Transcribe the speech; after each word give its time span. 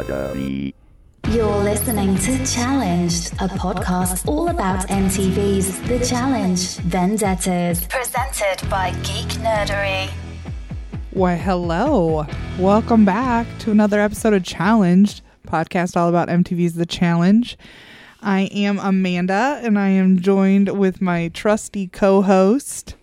Academy. 0.00 0.74
You're 1.30 1.62
listening 1.62 2.16
to 2.16 2.46
Challenged, 2.46 3.34
a 3.34 3.48
podcast 3.48 4.26
all 4.26 4.48
about 4.48 4.88
MTV's 4.88 5.80
The 5.82 6.04
Challenge 6.04 6.76
Vendettas, 6.78 7.84
presented 7.86 8.68
by 8.70 8.92
Geek 9.02 9.28
Nerdery. 9.42 10.08
Why, 11.10 11.34
hello. 11.34 12.26
Welcome 12.58 13.04
back 13.04 13.46
to 13.60 13.70
another 13.70 14.00
episode 14.00 14.32
of 14.32 14.42
Challenged, 14.44 15.20
podcast 15.46 15.96
all 15.96 16.08
about 16.08 16.28
MTV's 16.28 16.74
The 16.74 16.86
Challenge. 16.86 17.58
I 18.22 18.42
am 18.52 18.78
Amanda, 18.78 19.60
and 19.62 19.78
I 19.78 19.88
am 19.88 20.20
joined 20.20 20.78
with 20.78 21.00
my 21.02 21.28
trusty 21.28 21.88
co 21.88 22.22
host, 22.22 22.94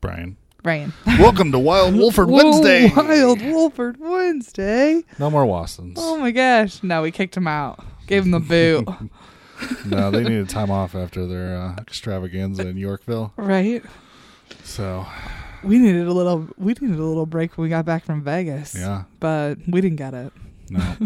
Brian. 0.00 0.36
Brian. 0.66 0.92
Welcome 1.20 1.52
to 1.52 1.60
Wild 1.60 1.94
Wolford 1.94 2.28
Wednesday. 2.28 2.90
Wild 2.96 3.40
Wolford 3.40 3.98
Wednesday. 4.00 5.04
No 5.16 5.30
more 5.30 5.44
Wassons. 5.46 5.94
Oh 5.96 6.16
my 6.18 6.32
gosh. 6.32 6.82
No, 6.82 7.02
we 7.02 7.12
kicked 7.12 7.36
him 7.36 7.46
out. 7.46 7.84
Gave 8.08 8.24
him 8.24 8.32
the 8.32 8.40
boot. 8.40 8.88
No, 9.86 10.10
they 10.10 10.22
needed 10.24 10.48
time 10.50 10.70
off 10.72 10.94
after 10.96 11.24
their 11.26 11.56
uh, 11.56 11.76
extravaganza 11.78 12.66
in 12.66 12.76
Yorkville. 12.76 13.32
right? 13.36 13.82
So, 14.64 15.06
We 15.62 15.78
needed 15.78 16.06
a 16.08 16.12
little 16.12 16.48
we 16.58 16.72
needed 16.74 16.98
a 16.98 17.04
little 17.04 17.24
break 17.26 17.56
when 17.56 17.62
we 17.62 17.68
got 17.70 17.84
back 17.86 18.04
from 18.04 18.22
Vegas. 18.24 18.74
yeah, 18.74 19.04
But 19.20 19.58
we 19.68 19.80
didn't 19.80 19.96
get 19.96 20.14
it. 20.14 20.32
no. 20.68 20.96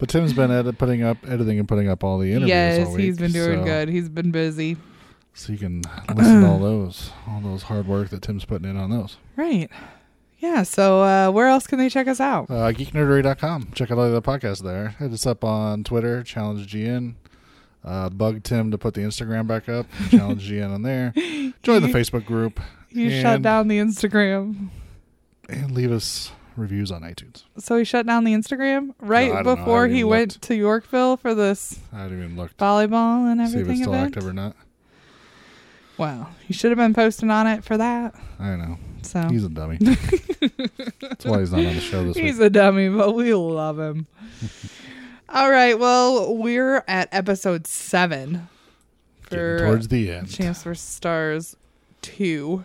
but 0.00 0.08
Tim's 0.08 0.32
been 0.32 0.50
edit, 0.50 0.76
putting 0.78 1.04
up, 1.04 1.16
editing, 1.28 1.60
and 1.60 1.68
putting 1.68 1.88
up 1.88 2.02
all 2.02 2.18
the 2.18 2.26
interviews. 2.32 2.48
yes, 2.48 2.86
all 2.88 2.96
he's 2.96 3.12
week, 3.12 3.18
been 3.20 3.32
doing 3.32 3.60
so- 3.60 3.64
good. 3.64 3.88
He's 3.88 4.08
been 4.08 4.32
busy. 4.32 4.76
So 5.36 5.52
you 5.52 5.58
can 5.58 5.82
listen 6.14 6.42
to 6.42 6.46
all 6.48 6.58
those, 6.60 7.10
all 7.28 7.40
those 7.40 7.64
hard 7.64 7.86
work 7.88 8.10
that 8.10 8.22
Tim's 8.22 8.44
putting 8.44 8.68
in 8.70 8.76
on 8.76 8.90
those. 8.90 9.16
Right. 9.36 9.68
Yeah. 10.38 10.62
So 10.62 11.02
uh, 11.02 11.30
where 11.30 11.48
else 11.48 11.66
can 11.66 11.78
they 11.78 11.88
check 11.88 12.06
us 12.06 12.20
out? 12.20 12.48
Uh, 12.50 12.70
geeknerdery.com. 12.72 13.72
Check 13.74 13.90
out 13.90 13.98
all 13.98 14.08
the 14.10 14.16
other 14.16 14.20
podcasts 14.20 14.62
there. 14.62 14.90
Hit 15.00 15.12
us 15.12 15.26
up 15.26 15.42
on 15.44 15.82
Twitter, 15.84 16.22
Challenge 16.22 16.66
GN. 16.72 17.14
Uh, 17.84 18.08
bug 18.08 18.42
Tim 18.44 18.70
to 18.70 18.78
put 18.78 18.94
the 18.94 19.02
Instagram 19.02 19.46
back 19.46 19.68
up, 19.68 19.86
Challenge 20.10 20.48
GN 20.50 20.72
on 20.72 20.82
there. 20.82 21.12
Join 21.62 21.82
the 21.82 21.88
Facebook 21.88 22.24
group 22.24 22.58
You 22.90 23.10
shut 23.20 23.42
down 23.42 23.68
the 23.68 23.78
Instagram. 23.78 24.70
and 25.50 25.70
leave 25.72 25.92
us 25.92 26.32
reviews 26.56 26.90
on 26.90 27.02
iTunes. 27.02 27.42
So 27.58 27.76
he 27.76 27.84
shut 27.84 28.06
down 28.06 28.24
the 28.24 28.32
Instagram 28.32 28.94
right 29.00 29.30
I 29.32 29.42
don't 29.42 29.44
know. 29.44 29.52
I 29.52 29.54
before 29.56 29.80
haven't 29.82 29.94
he 29.94 29.98
even 30.00 30.10
went 30.10 30.32
looked. 30.34 30.42
to 30.44 30.54
Yorkville 30.54 31.16
for 31.18 31.34
this 31.34 31.78
I 31.92 31.98
haven't 32.02 32.22
even 32.22 32.36
looked. 32.36 32.56
volleyball 32.56 33.30
and 33.30 33.38
See 33.40 33.44
if 33.44 33.48
it's 33.48 33.54
everything 33.60 33.82
still 33.82 33.92
event. 33.94 34.16
active 34.16 34.28
or 34.28 34.32
not. 34.32 34.56
Wow, 35.98 36.28
he 36.46 36.52
should 36.54 36.70
have 36.70 36.78
been 36.78 36.94
posting 36.94 37.30
on 37.30 37.46
it 37.46 37.62
for 37.64 37.76
that. 37.76 38.14
I 38.38 38.56
know. 38.56 38.78
So 39.02 39.28
He's 39.28 39.44
a 39.44 39.48
dummy. 39.48 39.76
That's 39.80 41.24
why 41.24 41.40
he's 41.40 41.52
not 41.52 41.58
on 41.64 41.74
the 41.74 41.80
show 41.80 42.04
this 42.04 42.16
He's 42.16 42.16
week. 42.16 42.24
He's 42.24 42.38
a 42.40 42.50
dummy, 42.50 42.88
but 42.88 43.12
we 43.14 43.34
love 43.34 43.78
him. 43.78 44.06
All 45.28 45.50
right, 45.50 45.78
well, 45.78 46.36
we're 46.36 46.82
at 46.88 47.08
episode 47.12 47.66
seven 47.66 48.48
Getting 49.28 49.38
for 49.38 49.58
towards 49.58 49.88
the 49.88 50.10
end. 50.10 50.30
Champs 50.30 50.62
vs. 50.62 50.80
Stars 50.80 51.56
2. 52.02 52.64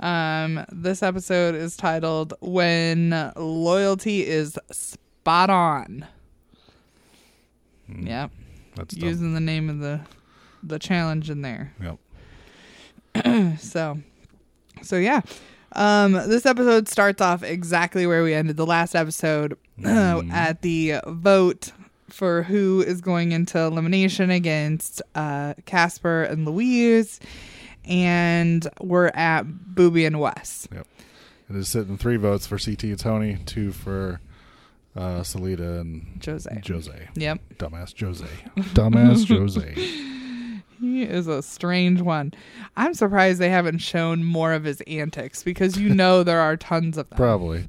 Um, 0.00 0.64
this 0.70 1.02
episode 1.02 1.54
is 1.54 1.76
titled 1.76 2.34
When 2.40 3.32
Loyalty 3.36 4.26
is 4.26 4.58
Spot 4.70 5.50
On. 5.50 6.06
Mm, 7.90 8.06
Yep. 8.06 8.30
That's 8.76 8.94
dumb. 8.94 9.08
Using 9.08 9.34
the 9.34 9.40
name 9.40 9.68
of 9.70 9.78
the 9.80 10.00
the 10.62 10.78
challenge 10.78 11.30
in 11.30 11.42
there. 11.42 11.72
Yep. 11.82 11.98
So 13.58 13.98
so 14.82 14.96
yeah. 14.96 15.20
Um 15.72 16.12
this 16.12 16.46
episode 16.46 16.88
starts 16.88 17.20
off 17.20 17.42
exactly 17.42 18.06
where 18.06 18.22
we 18.22 18.34
ended 18.34 18.56
the 18.56 18.66
last 18.66 18.94
episode 18.94 19.56
Mhm. 19.80 20.30
at 20.32 20.62
the 20.62 20.94
vote 21.06 21.72
for 22.08 22.42
who 22.44 22.80
is 22.80 23.00
going 23.00 23.32
into 23.32 23.58
elimination 23.58 24.30
against 24.30 25.02
uh 25.14 25.54
Casper 25.66 26.22
and 26.24 26.46
Louise 26.46 27.20
and 27.84 28.66
we're 28.80 29.08
at 29.08 29.42
Booby 29.74 30.04
and 30.04 30.20
Wes. 30.20 30.68
Yep. 30.74 30.86
It 31.50 31.56
is 31.56 31.68
sitting 31.68 31.96
three 31.96 32.16
votes 32.16 32.46
for 32.46 32.58
CT 32.58 32.84
and 32.84 32.98
Tony, 32.98 33.38
two 33.46 33.72
for 33.72 34.20
uh, 34.94 35.22
Salida 35.22 35.80
and 35.80 36.20
Jose. 36.24 36.60
Jose. 36.66 37.08
Yep. 37.14 37.40
Dumbass 37.56 37.98
Jose. 37.98 38.26
Dumbass 38.74 39.26
Jose. 39.38 39.74
He 40.80 41.02
is 41.02 41.26
a 41.26 41.42
strange 41.42 42.00
one. 42.00 42.32
I'm 42.76 42.94
surprised 42.94 43.40
they 43.40 43.50
haven't 43.50 43.78
shown 43.78 44.24
more 44.24 44.52
of 44.52 44.64
his 44.64 44.80
antics 44.82 45.42
because 45.42 45.78
you 45.78 45.92
know 45.94 46.22
there 46.24 46.40
are 46.40 46.56
tons 46.56 46.96
of 46.96 47.08
them. 47.10 47.16
Probably. 47.16 47.68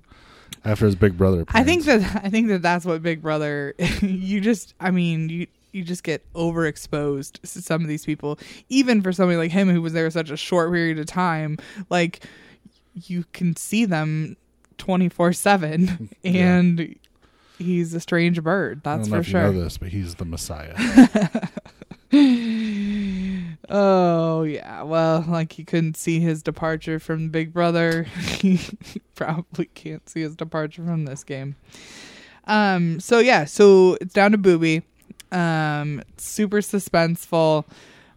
After 0.65 0.85
his 0.85 0.95
big 0.95 1.17
brother. 1.17 1.45
I 1.49 1.63
think 1.63 1.85
that 1.85 2.21
I 2.23 2.29
think 2.29 2.49
that 2.49 2.61
that's 2.61 2.85
what 2.85 3.01
Big 3.01 3.21
Brother. 3.21 3.73
you 4.01 4.41
just, 4.41 4.73
I 4.79 4.91
mean, 4.91 5.29
you 5.29 5.47
you 5.71 5.83
just 5.83 6.03
get 6.03 6.21
overexposed 6.33 7.39
to 7.41 7.61
some 7.61 7.81
of 7.81 7.87
these 7.87 8.05
people. 8.05 8.37
Even 8.67 9.01
for 9.01 9.13
somebody 9.13 9.37
like 9.37 9.51
him 9.51 9.69
who 9.69 9.81
was 9.81 9.93
there 9.93 10.09
such 10.09 10.29
a 10.31 10.35
short 10.37 10.71
period 10.73 10.99
of 10.99 11.05
time, 11.05 11.57
like 11.89 12.25
you 13.05 13.23
can 13.31 13.55
see 13.55 13.85
them 13.85 14.35
twenty 14.77 15.07
four 15.07 15.31
seven, 15.31 16.09
Yeah. 16.23 16.57
and 16.57 16.95
he's 17.57 17.93
a 17.93 18.01
strange 18.01 18.43
bird. 18.43 18.81
I 18.83 18.97
That's 18.97 19.07
don't 19.07 19.11
know 19.11 19.17
for 19.17 19.21
if 19.21 19.27
sure. 19.27 19.47
you 19.47 19.53
know 19.53 19.63
this, 19.63 19.77
but 19.77 19.89
he's 19.89 20.15
the 20.15 20.25
Messiah. 20.25 20.75
Oh 23.69 24.43
yeah, 24.43 24.83
well, 24.83 25.25
like 25.27 25.53
he 25.53 25.63
couldn't 25.63 25.97
see 25.97 26.19
his 26.19 26.41
departure 26.43 26.99
from 26.99 27.29
Big 27.29 27.53
Brother. 27.53 28.03
he 28.03 28.59
probably 29.15 29.65
can't 29.65 30.07
see 30.09 30.21
his 30.21 30.35
departure 30.35 30.83
from 30.83 31.05
this 31.05 31.23
game. 31.23 31.55
Um. 32.45 32.99
So 32.99 33.19
yeah. 33.19 33.45
So 33.45 33.97
it's 34.01 34.13
down 34.13 34.31
to 34.31 34.37
Booby. 34.37 34.83
Um. 35.31 36.01
Super 36.17 36.57
suspenseful. 36.57 37.65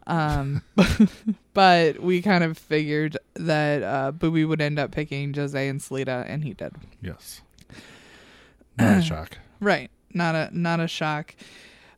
Um. 0.07 0.63
but 1.55 2.01
we 2.01 2.23
kind 2.23 2.45
of 2.45 2.57
figured 2.59 3.17
that 3.35 3.83
uh, 3.83 4.11
Booby 4.13 4.45
would 4.45 4.61
end 4.61 4.79
up 4.79 4.91
picking 4.91 5.35
Jose 5.35 5.69
and 5.69 5.83
Salida, 5.83 6.25
and 6.27 6.45
he 6.45 6.55
did. 6.55 6.75
yes. 7.01 7.43
Not 8.79 8.99
a 8.99 9.03
shock. 9.03 9.39
Right. 9.61 9.91
Not 10.15 10.35
a 10.35 10.51
not 10.53 10.81
a 10.81 10.89
shock. 10.89 11.35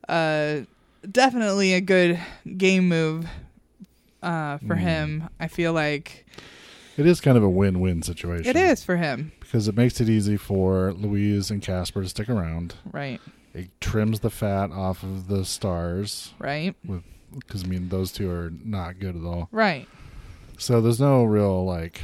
Uh 0.09 0.63
definitely 1.11 1.75
a 1.75 1.81
good 1.81 2.19
game 2.57 2.89
move 2.89 3.27
uh 4.23 4.59
for 4.59 4.75
Mm. 4.77 4.79
him. 4.79 5.29
I 5.39 5.49
feel 5.49 5.73
like 5.73 6.27
It 6.97 7.07
is 7.07 7.21
kind 7.21 7.37
of 7.37 7.43
a 7.43 7.51
win-win 7.51 8.03
situation. 8.03 8.47
it 8.49 8.57
is 8.57 8.83
for 8.85 8.97
him. 8.97 9.33
because 9.41 9.69
it 9.69 9.77
makes 9.77 10.01
it 10.01 10.09
easy 10.09 10.37
for 10.37 10.93
Louise 10.93 11.51
and 11.51 11.61
Casper 11.63 12.03
to 12.03 12.09
stick 12.09 12.29
around. 12.29 12.75
Right. 12.91 13.21
It 13.53 13.71
trims 13.81 14.21
the 14.21 14.31
fat 14.31 14.71
off 14.73 15.03
of 15.03 15.29
the 15.29 15.45
stars 15.45 16.33
Right. 16.39 16.75
With 16.85 17.03
because 17.37 17.65
I 17.65 17.67
mean 17.67 17.89
those 17.89 18.13
two 18.13 18.31
are 18.31 18.53
not 18.65 18.99
good 19.01 19.17
at 19.17 19.25
all. 19.25 19.49
Right. 19.51 19.89
So 20.57 20.81
there's 20.81 21.01
no 21.01 21.25
real 21.25 21.65
like. 21.65 22.01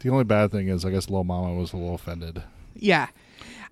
The 0.00 0.10
only 0.10 0.24
bad 0.24 0.52
thing 0.52 0.68
is 0.68 0.84
I 0.84 0.90
guess 0.90 1.08
Lil 1.08 1.24
Mama 1.24 1.54
was 1.54 1.72
a 1.72 1.76
little 1.78 1.94
offended. 1.94 2.42
Yeah. 2.74 3.08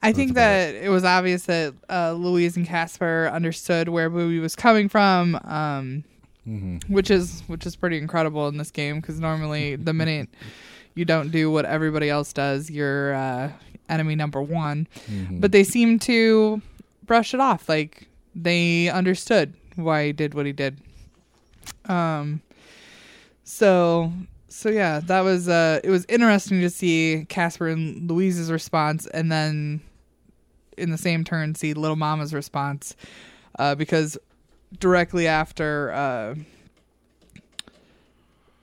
I 0.03 0.13
think 0.13 0.35
that 0.35 0.75
it 0.75 0.89
was 0.89 1.05
obvious 1.05 1.45
that 1.47 1.75
uh, 1.89 2.13
Louise 2.13 2.57
and 2.57 2.67
Casper 2.67 3.31
understood 3.33 3.89
where 3.89 4.11
Booby 4.11 4.39
was 4.41 4.57
coming 4.57 4.89
from, 4.89 5.37
um, 5.45 6.05
hmm 6.45 6.79
which 6.89 7.09
is 7.11 7.43
which 7.47 7.65
is 7.67 7.77
pretty 7.77 7.99
incredible 7.99 8.49
in 8.49 8.57
this 8.57 8.71
game 8.73 9.01
because 9.01 9.21
normally 9.21 9.77
the 9.77 9.93
minute 10.03 10.29
you 10.97 11.05
don't 11.05 11.31
do 11.31 11.51
what 11.51 11.65
everybody 11.65 12.11
else 12.11 12.33
does, 12.33 12.69
you're 12.69 13.15
uh, 13.15 13.53
enemy 13.89 14.15
number 14.17 14.43
one. 14.43 14.89
hmm 15.07 15.39
but 15.41 15.53
they 15.53 15.63
seem 15.65 15.99
to 16.01 16.61
brush 17.05 17.33
it 17.35 17.41
off. 17.41 17.69
Like 17.69 18.09
they 18.35 18.89
understood 18.89 19.55
why 19.77 20.07
he 20.07 20.13
did 20.13 20.35
what 20.35 20.47
he 20.47 20.53
did. 20.53 20.79
Um 21.87 22.41
so 23.45 24.13
so 24.49 24.69
yeah 24.69 25.01
that 25.01 25.21
was 25.21 25.49
uh 25.49 25.81
it 25.85 25.91
was 25.91 26.05
interesting 26.09 26.61
to 26.61 26.71
see 26.71 27.25
casper 27.29 27.69
and 27.69 28.09
louise's 28.11 28.51
response 28.51 29.07
and 29.09 29.31
then 29.31 29.81
in 30.79 30.91
the 30.91 30.99
same 30.99 31.23
turn 31.25 31.55
see 31.55 31.75
little 31.75 31.97
mama's 31.97 32.33
response 32.35 32.95
uh 33.59 33.75
because 33.75 34.17
directly 34.79 35.27
after 35.27 35.93
uh 35.93 36.35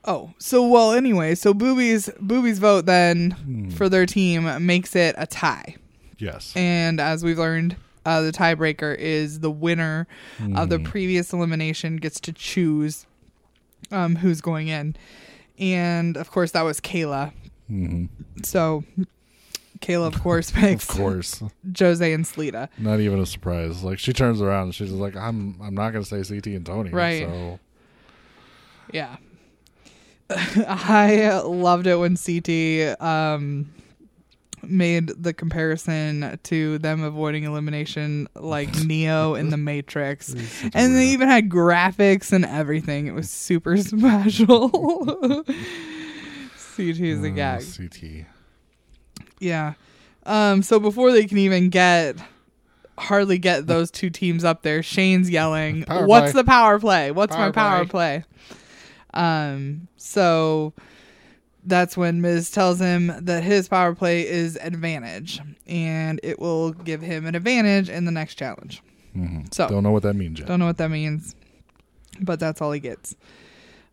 oh 0.06 0.32
so 0.40 0.68
well 0.68 0.92
anyway 0.94 1.36
so 1.36 1.54
boobies 1.54 2.10
boobies 2.20 2.60
vote 2.60 2.86
then 2.86 3.32
Hmm. 3.32 3.70
for 3.70 3.90
their 3.90 4.06
team 4.06 4.66
makes 4.66 4.96
it 4.96 5.16
a 5.18 5.28
tie 5.28 5.76
yes. 6.18 6.54
and 6.56 7.00
as 7.00 7.24
we've 7.24 7.38
learned, 7.38 7.76
uh, 8.06 8.22
the 8.22 8.32
tiebreaker 8.32 8.96
is 8.96 9.40
the 9.42 9.52
winner 9.52 10.08
of 10.56 10.70
the 10.70 10.78
Mhm. 10.78 10.86
previous 10.86 11.32
elimination 11.34 11.98
gets 11.98 12.20
to 12.22 12.32
choose 12.34 13.06
um, 13.92 14.18
who's 14.18 14.42
going 14.42 14.68
in. 14.68 14.96
And 15.58 16.16
of 16.18 16.30
course, 16.32 16.52
that 16.52 16.62
was 16.64 16.80
Kayla. 16.82 17.32
Mhm. 17.72 18.10
So 18.44 18.84
Kayla, 19.82 20.08
of 20.08 20.22
course, 20.22 20.52
picks 20.52 20.84
Of 20.90 20.96
course, 20.96 21.44
Jose 21.78 22.14
and 22.14 22.26
Slita. 22.26 22.70
not 22.78 23.00
even 23.00 23.20
a 23.20 23.26
surprise. 23.26 23.84
Like 23.84 24.00
she 24.00 24.14
turns 24.14 24.42
around 24.42 24.64
and 24.64 24.76
she's 24.76 24.92
like, 24.92 25.16
"I'm 25.16 25.56
I'm 25.62 25.76
not 25.76 25.92
gonna 25.94 26.06
say 26.06 26.24
CT 26.24 26.48
and 26.48 26.66
Tony." 26.66 26.90
Right. 26.90 27.28
So 27.28 27.60
Yeah. 28.92 29.18
I 30.30 31.40
loved 31.44 31.88
it 31.88 31.96
when 31.96 32.16
CT 32.16 33.02
um, 33.02 33.72
made 34.62 35.08
the 35.18 35.34
comparison 35.34 36.38
to 36.44 36.78
them 36.78 37.02
avoiding 37.02 37.46
elimination 37.46 38.28
like 38.36 38.72
Neo 38.86 39.34
in 39.34 39.50
the 39.50 39.58
Matrix. 39.58 40.32
And 40.74 40.96
they 40.96 41.08
even 41.08 41.30
had 41.30 41.50
graphics 41.50 42.32
and 42.32 42.46
everything. 42.46 43.08
It 43.08 43.16
was 43.16 43.32
super 43.32 43.76
special. 43.78 44.70
CT 44.70 45.48
is 46.78 47.24
a 47.24 47.28
Uh, 47.30 47.32
gag. 47.32 47.64
CT. 47.76 48.26
Yeah. 49.40 49.74
Um, 50.26 50.62
so 50.62 50.80
before 50.80 51.12
they 51.12 51.26
can 51.26 51.38
even 51.38 51.70
get 51.70 52.16
hardly 52.98 53.38
get 53.38 53.66
those 53.68 53.90
two 53.90 54.10
teams 54.10 54.44
up 54.44 54.62
there, 54.62 54.84
Shane's 54.84 55.30
yelling, 55.30 55.84
Power 55.88 56.06
What's 56.06 56.32
play. 56.34 56.42
the 56.42 56.46
power 56.46 56.80
play? 56.80 57.12
What's 57.12 57.32
my 57.32 57.52
Power 57.52 57.54
power 57.54 57.86
play? 57.86 58.24
Um, 59.14 59.88
so 59.98 60.74
that's 61.66 61.98
when 61.98 62.22
Miz 62.22 62.52
tells 62.52 62.80
him 62.80 63.12
that 63.22 63.44
his 63.44 63.68
power 63.68 63.94
play 63.96 64.28
is 64.28 64.58
advantage 64.62 65.40
and 65.68 66.20
it 66.24 66.40
will 66.40 66.72
give 66.72 67.02
him 67.02 67.26
an 67.26 67.36
advantage 67.36 67.90
in 67.90 68.06
the 68.06 68.12
next 68.12 68.36
challenge. 68.36 68.82
hmm 69.14 69.42
So 69.52 69.68
Don't 69.68 69.84
know 69.84 69.92
what 69.92 70.04
that 70.04 70.16
means 70.16 70.40
yet. 70.40 70.48
don't 70.48 70.60
know 70.60 70.66
what 70.68 70.78
that 70.78 70.90
means, 70.90 71.36
but 72.22 72.40
that's 72.40 72.62
all 72.62 72.72
he 72.72 72.80
gets. 72.80 73.16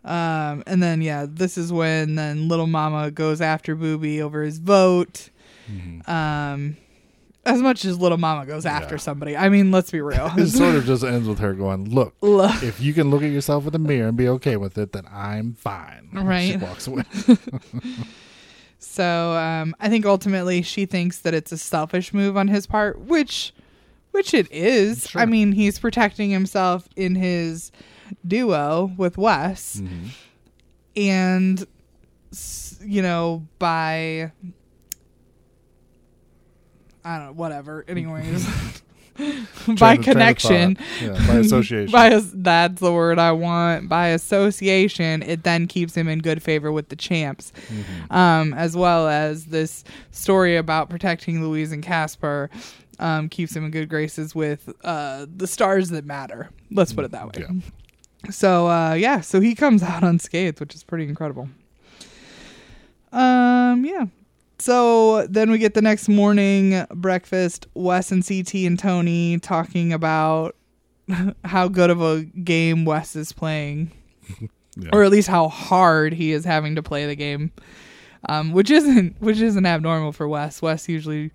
Um, 0.04 0.62
and 0.66 0.82
then 0.82 1.02
yeah, 1.02 1.26
this 1.28 1.58
is 1.58 1.72
when 1.72 2.14
then 2.14 2.48
little 2.48 2.66
mama 2.68 3.10
goes 3.10 3.40
after 3.40 3.74
Booby 3.74 4.20
over 4.22 4.42
his 4.42 4.58
vote. 4.58 5.30
Mhm. 5.70 6.08
Um, 6.08 6.76
as 7.44 7.60
much 7.62 7.84
as 7.84 7.98
little 7.98 8.18
mama 8.18 8.44
goes 8.46 8.66
after 8.66 8.94
Yeah. 8.96 9.00
somebody, 9.00 9.36
I 9.36 9.48
mean, 9.48 9.70
let's 9.70 9.90
be 9.90 10.00
real. 10.00 10.30
It 10.36 10.48
sort 10.48 10.74
of 10.74 10.84
just 10.92 11.04
ends 11.04 11.28
with 11.28 11.38
her 11.38 11.54
going, 11.54 11.90
"Look, 11.94 12.14
Look, 12.20 12.62
if 12.62 12.80
you 12.80 12.92
can 12.92 13.10
look 13.10 13.22
at 13.22 13.30
yourself 13.30 13.66
in 13.66 13.72
the 13.72 13.78
mirror 13.78 14.08
and 14.08 14.16
be 14.16 14.28
okay 14.30 14.56
with 14.56 14.76
it, 14.78 14.92
then 14.92 15.04
I'm 15.10 15.54
fine." 15.54 16.08
Right. 16.12 16.52
She 16.52 16.56
walks 16.56 16.86
away. 16.86 17.04
so 18.78 19.32
um, 19.32 19.74
I 19.80 19.88
think 19.88 20.06
ultimately 20.06 20.62
she 20.62 20.86
thinks 20.86 21.20
that 21.20 21.34
it's 21.34 21.52
a 21.52 21.58
selfish 21.58 22.12
move 22.12 22.36
on 22.36 22.48
his 22.48 22.66
part, 22.66 23.00
which, 23.00 23.52
which 24.12 24.34
it 24.34 24.50
is. 24.50 25.08
Sure. 25.08 25.20
I 25.22 25.26
mean, 25.26 25.52
he's 25.52 25.78
protecting 25.78 26.30
himself 26.30 26.88
in 26.96 27.14
his 27.14 27.70
duo 28.26 28.92
with 28.96 29.18
Wes. 29.18 29.80
Mhm. 29.80 30.08
and 30.96 31.66
you 32.84 33.02
know 33.02 33.46
by 33.58 34.30
I 37.06 37.18
don't 37.18 37.26
know, 37.28 37.32
whatever. 37.34 37.84
Anyways, 37.88 38.44
by 39.16 39.22
Train 39.24 39.38
of- 39.38 39.78
train 39.78 39.98
of 39.98 40.04
connection, 40.04 40.78
yeah, 41.00 41.12
by 41.26 41.34
association. 41.38 41.90
by 41.92 42.10
as- 42.10 42.32
that's 42.32 42.80
the 42.80 42.92
word 42.92 43.18
I 43.18 43.32
want. 43.32 43.88
By 43.88 44.08
association, 44.08 45.22
it 45.22 45.42
then 45.44 45.66
keeps 45.68 45.94
him 45.96 46.08
in 46.08 46.18
good 46.18 46.42
favor 46.42 46.70
with 46.72 46.88
the 46.90 46.96
champs, 46.96 47.52
Mhm. 47.68 48.14
um, 48.14 48.52
as 48.54 48.76
well 48.76 49.08
as 49.08 49.46
this 49.46 49.84
story 50.10 50.56
about 50.56 50.90
protecting 50.90 51.42
Louise 51.42 51.72
and 51.72 51.82
Casper. 51.82 52.50
Um, 52.98 53.28
keeps 53.28 53.54
him 53.54 53.64
in 53.64 53.70
good 53.70 53.88
graces 53.90 54.34
with 54.34 54.72
uh, 54.82 55.26
the 55.36 55.46
stars 55.46 55.90
that 55.90 56.06
matter. 56.06 56.48
Let's 56.70 56.92
put 56.94 57.04
it 57.04 57.10
that 57.12 57.26
way. 57.26 57.44
Yeah. 57.46 58.30
So 58.30 58.66
uh 58.68 58.94
yeah, 58.94 59.20
so 59.20 59.38
he 59.40 59.54
comes 59.54 59.82
out 59.84 60.02
unscathed, 60.02 60.58
which 60.60 60.74
is 60.74 60.82
pretty 60.82 61.04
incredible. 61.04 61.48
Um 63.12 63.84
yeah. 63.84 64.06
So 64.58 65.26
then 65.26 65.50
we 65.50 65.58
get 65.58 65.74
the 65.74 65.82
next 65.82 66.08
morning 66.08 66.84
breakfast, 66.94 67.66
Wes 67.74 68.10
and 68.10 68.26
CT 68.26 68.54
and 68.54 68.78
Tony 68.78 69.38
talking 69.38 69.92
about 69.92 70.56
how 71.44 71.68
good 71.68 71.90
of 71.90 72.00
a 72.00 72.24
game 72.24 72.84
Wes 72.84 73.16
is 73.16 73.32
playing. 73.32 73.92
Yeah. 74.78 74.90
Or 74.92 75.04
at 75.04 75.10
least 75.10 75.28
how 75.28 75.48
hard 75.48 76.12
he 76.12 76.32
is 76.32 76.44
having 76.44 76.74
to 76.74 76.82
play 76.82 77.06
the 77.06 77.16
game. 77.16 77.50
Um, 78.28 78.52
which 78.52 78.70
isn't 78.70 79.16
which 79.20 79.40
isn't 79.40 79.64
abnormal 79.64 80.12
for 80.12 80.28
Wes. 80.28 80.60
Wes 80.60 80.86
usually 80.86 81.30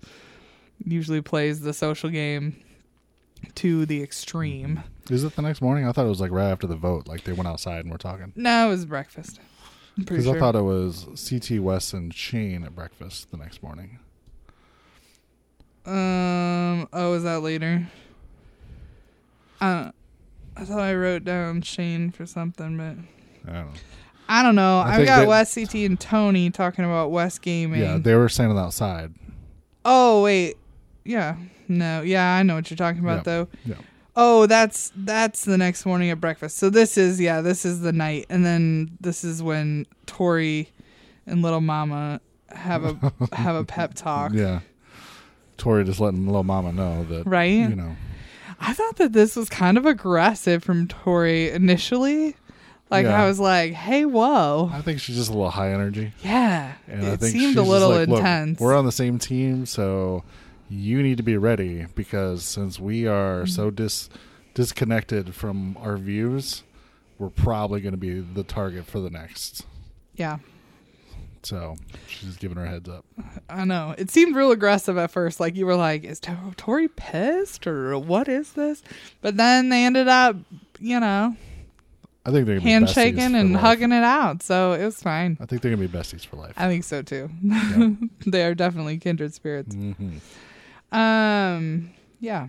usually 0.84 1.20
plays 1.22 1.60
the 1.60 1.72
social 1.72 2.08
game 2.08 2.54
to 3.56 3.84
the 3.84 4.00
extreme. 4.00 4.84
Is 5.10 5.24
it 5.24 5.34
the 5.34 5.42
next 5.42 5.60
morning? 5.60 5.88
I 5.88 5.90
thought 5.92 6.06
it 6.06 6.10
was 6.10 6.20
like 6.20 6.30
right 6.30 6.50
after 6.50 6.68
the 6.68 6.76
vote. 6.76 7.08
Like 7.08 7.24
they 7.24 7.32
went 7.32 7.48
outside 7.48 7.80
and 7.80 7.90
were 7.90 7.98
talking. 7.98 8.32
No, 8.36 8.66
it 8.66 8.70
was 8.70 8.86
breakfast. 8.86 9.40
Because 9.98 10.24
sure. 10.24 10.36
I 10.36 10.38
thought 10.38 10.54
it 10.56 10.62
was 10.62 11.06
CT 11.28 11.60
Wes 11.60 11.92
and 11.92 12.12
Shane 12.14 12.64
at 12.64 12.74
breakfast 12.74 13.30
the 13.30 13.36
next 13.36 13.62
morning. 13.62 13.98
Um. 15.84 16.88
Oh, 16.92 17.14
is 17.14 17.24
that 17.24 17.40
later? 17.40 17.88
Uh, 19.60 19.90
I 20.56 20.64
thought 20.64 20.80
I 20.80 20.94
wrote 20.94 21.24
down 21.24 21.62
Shane 21.62 22.10
for 22.10 22.24
something, 22.26 22.76
but 22.76 23.50
I 23.50 23.54
don't 23.56 23.66
know. 23.72 23.80
I 24.28 24.42
don't 24.42 24.54
know. 24.54 24.78
I 24.78 24.96
I've 24.96 25.06
got 25.06 25.20
that- 25.20 25.28
Wes 25.28 25.54
CT 25.54 25.74
and 25.84 25.98
Tony 25.98 26.50
talking 26.50 26.84
about 26.84 27.10
Wes 27.10 27.38
Gaming. 27.38 27.80
Yeah, 27.80 27.98
they 27.98 28.14
were 28.14 28.28
standing 28.28 28.58
outside. 28.58 29.12
oh 29.84 30.22
wait, 30.22 30.56
yeah, 31.04 31.36
no, 31.68 32.02
yeah, 32.02 32.36
I 32.36 32.42
know 32.44 32.54
what 32.54 32.70
you're 32.70 32.76
talking 32.76 33.02
about 33.02 33.18
Yeah. 33.18 33.22
though. 33.24 33.48
Yeah. 33.66 33.74
Oh, 34.14 34.46
that's 34.46 34.92
that's 34.94 35.44
the 35.44 35.56
next 35.56 35.86
morning 35.86 36.10
at 36.10 36.20
breakfast. 36.20 36.58
So 36.58 36.68
this 36.70 36.98
is 36.98 37.20
yeah, 37.20 37.40
this 37.40 37.64
is 37.64 37.80
the 37.80 37.92
night, 37.92 38.26
and 38.28 38.44
then 38.44 38.96
this 39.00 39.24
is 39.24 39.42
when 39.42 39.86
Tori 40.06 40.70
and 41.26 41.40
Little 41.42 41.60
Mama 41.62 42.20
have 42.50 42.84
a 42.84 43.12
have 43.34 43.54
a 43.56 43.64
pep 43.64 43.94
talk. 43.94 44.32
Yeah. 44.34 44.60
Tori 45.56 45.84
just 45.84 46.00
letting 46.00 46.26
little 46.26 46.42
mama 46.42 46.72
know 46.72 47.04
that 47.04 47.24
Right? 47.26 47.52
you 47.52 47.76
know 47.76 47.94
I 48.60 48.72
thought 48.72 48.96
that 48.96 49.12
this 49.12 49.36
was 49.36 49.48
kind 49.48 49.76
of 49.78 49.86
aggressive 49.86 50.64
from 50.64 50.88
Tori 50.88 51.50
initially. 51.50 52.34
Like 52.90 53.04
Yeah. 53.06 53.22
I 53.22 53.26
was 53.28 53.38
like, 53.40 53.72
"Hey, 53.72 54.04
whoa, 54.04 54.70
I 54.72 54.82
think 54.82 55.00
she's 55.00 55.16
just 55.16 55.30
a 55.30 55.32
little 55.32 55.50
high 55.50 55.72
energy. 55.72 56.12
yeah." 56.22 56.74
And 56.88 57.06
I 57.06 57.10
it 57.12 57.22
seemed 57.22 57.56
a 57.56 57.62
little 57.62 57.90
like, 57.90 58.08
intense. 58.08 58.60
we're 58.60 58.76
on 58.76 58.84
the 58.84 58.92
same 58.92 59.18
team, 59.18 59.64
so 59.66 60.24
you 60.72 61.02
need 61.02 61.16
to 61.18 61.22
be 61.22 61.36
ready 61.36 61.86
because 61.94 62.44
since 62.44 62.78
we 62.80 63.06
are 63.06 63.46
so 63.46 63.66
Mm-hmm. 63.66 63.76
dis 63.76 64.08
disconnected 64.54 65.34
from 65.34 65.76
our 65.80 65.96
views, 65.96 66.62
we're 67.18 67.30
probably 67.30 67.80
going 67.80 67.92
to 67.94 67.98
be 67.98 68.20
the 68.20 68.42
target 68.44 68.84
for 68.86 69.00
the 69.00 69.08
next. 69.10 69.64
yeah, 70.14 70.38
So 71.42 71.76
she's 72.06 72.36
giving 72.36 72.56
her 72.58 72.66
heads 72.66 72.88
up. 72.88 73.04
I 73.48 73.64
know. 73.64 73.94
It 73.96 74.10
seemed 74.10 74.36
real 74.36 74.50
aggressive 74.52 74.98
at 74.98 75.10
first. 75.10 75.40
Like 75.40 75.56
you 75.56 75.64
were 75.66 75.74
like, 75.76 76.04
"Is 76.04 76.20
To- 76.20 76.52
Tori 76.56 76.88
pissed 76.88 77.66
or 77.66 77.98
what 77.98 78.28
is 78.28 78.52
this?" 78.52 78.82
But 79.22 79.36
then 79.38 79.68
they 79.70 79.84
ended 79.86 80.06
up, 80.08 80.36
you 80.78 81.00
know, 81.00 81.34
I 82.26 82.30
think 82.30 82.46
they're 82.46 82.58
gonna 82.58 82.68
handshaking 82.70 83.34
and 83.34 83.52
life. 83.54 83.62
hugging 83.62 83.92
it 83.92 84.04
out. 84.04 84.42
So 84.42 84.72
it 84.74 84.84
was 84.84 85.02
fine. 85.02 85.36
I 85.40 85.46
think 85.46 85.62
they're 85.62 85.74
gonna 85.74 85.88
be 85.88 85.98
besties 85.98 86.24
for 86.26 86.36
life. 86.36 86.54
I 86.56 86.68
think 86.68 86.84
so 86.84 87.00
too. 87.02 87.30
They 88.26 88.44
are 88.44 88.54
definitely 88.54 88.98
kindred 88.98 89.32
spirits. 89.34 89.74
hmm 89.74 90.18
Um, 90.92 91.90
yeah. 92.20 92.48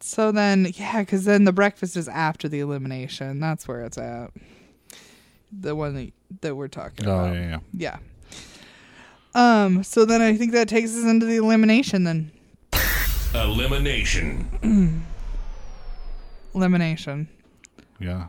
So 0.00 0.30
then, 0.32 0.68
yeah, 0.74 1.00
because 1.00 1.24
then 1.24 1.44
the 1.44 1.52
breakfast 1.52 1.96
is 1.96 2.06
after 2.08 2.48
the 2.48 2.60
elimination. 2.60 3.40
That's 3.40 3.66
where 3.66 3.84
it's 3.84 3.98
at. 3.98 4.30
The 5.52 5.74
one 5.74 5.94
that, 5.94 6.12
that 6.42 6.54
we're 6.54 6.68
talking 6.68 7.06
Oh 7.06 7.18
about. 7.24 7.34
yeah, 7.34 7.58
yeah. 7.72 7.98
Yeah. 9.34 9.64
Um. 9.64 9.82
So 9.82 10.04
then 10.04 10.22
I 10.22 10.36
think 10.36 10.52
that 10.52 10.68
takes 10.68 10.90
us 10.96 11.04
into 11.04 11.26
the 11.26 11.36
elimination. 11.36 12.04
Then 12.04 12.30
Elimination. 13.34 15.04
elimination. 16.54 17.28
Yeah. 18.00 18.26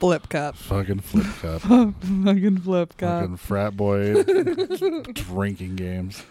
Flip 0.00 0.28
cup. 0.28 0.56
Fucking 0.56 1.00
flip 1.00 1.26
cup. 1.40 1.60
Fucking 1.62 2.58
flip 2.58 2.96
cup. 2.98 3.20
Fucking 3.22 3.36
frat 3.38 3.76
boy 3.76 4.22
drinking 5.14 5.76
games. 5.76 6.22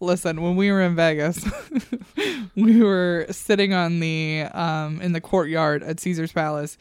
Listen, 0.00 0.40
when 0.40 0.56
we 0.56 0.72
were 0.72 0.80
in 0.80 0.96
Vegas, 0.96 1.44
we 2.56 2.82
were 2.82 3.26
sitting 3.30 3.74
on 3.74 4.00
the 4.00 4.46
um 4.52 5.00
in 5.02 5.12
the 5.12 5.20
courtyard 5.20 5.82
at 5.82 6.00
Caesars 6.00 6.32
Palace, 6.32 6.78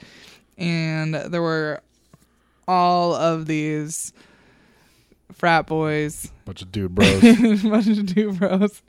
and 0.58 1.14
there 1.14 1.42
were 1.42 1.82
all 2.68 3.14
of 3.14 3.46
these 3.46 4.14
frat 5.34 5.68
boys, 5.68 6.32
Bunch 6.46 6.62
of 6.62 6.72
dude 6.72 6.96
bros. 6.96 7.22
bunch 7.64 7.88
of 7.88 8.06
dude 8.06 8.40
bros. 8.40 8.82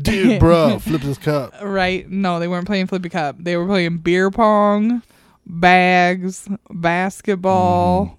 dude, 0.00 0.38
bro, 0.40 0.78
flip 0.78 1.02
this 1.02 1.18
cup. 1.18 1.54
Right? 1.62 2.08
No, 2.10 2.38
they 2.38 2.48
weren't 2.48 2.66
playing 2.66 2.86
flippy 2.86 3.08
cup. 3.08 3.36
They 3.38 3.56
were 3.56 3.66
playing 3.66 3.98
beer 3.98 4.30
pong, 4.30 5.02
bags, 5.46 6.48
basketball. 6.70 8.16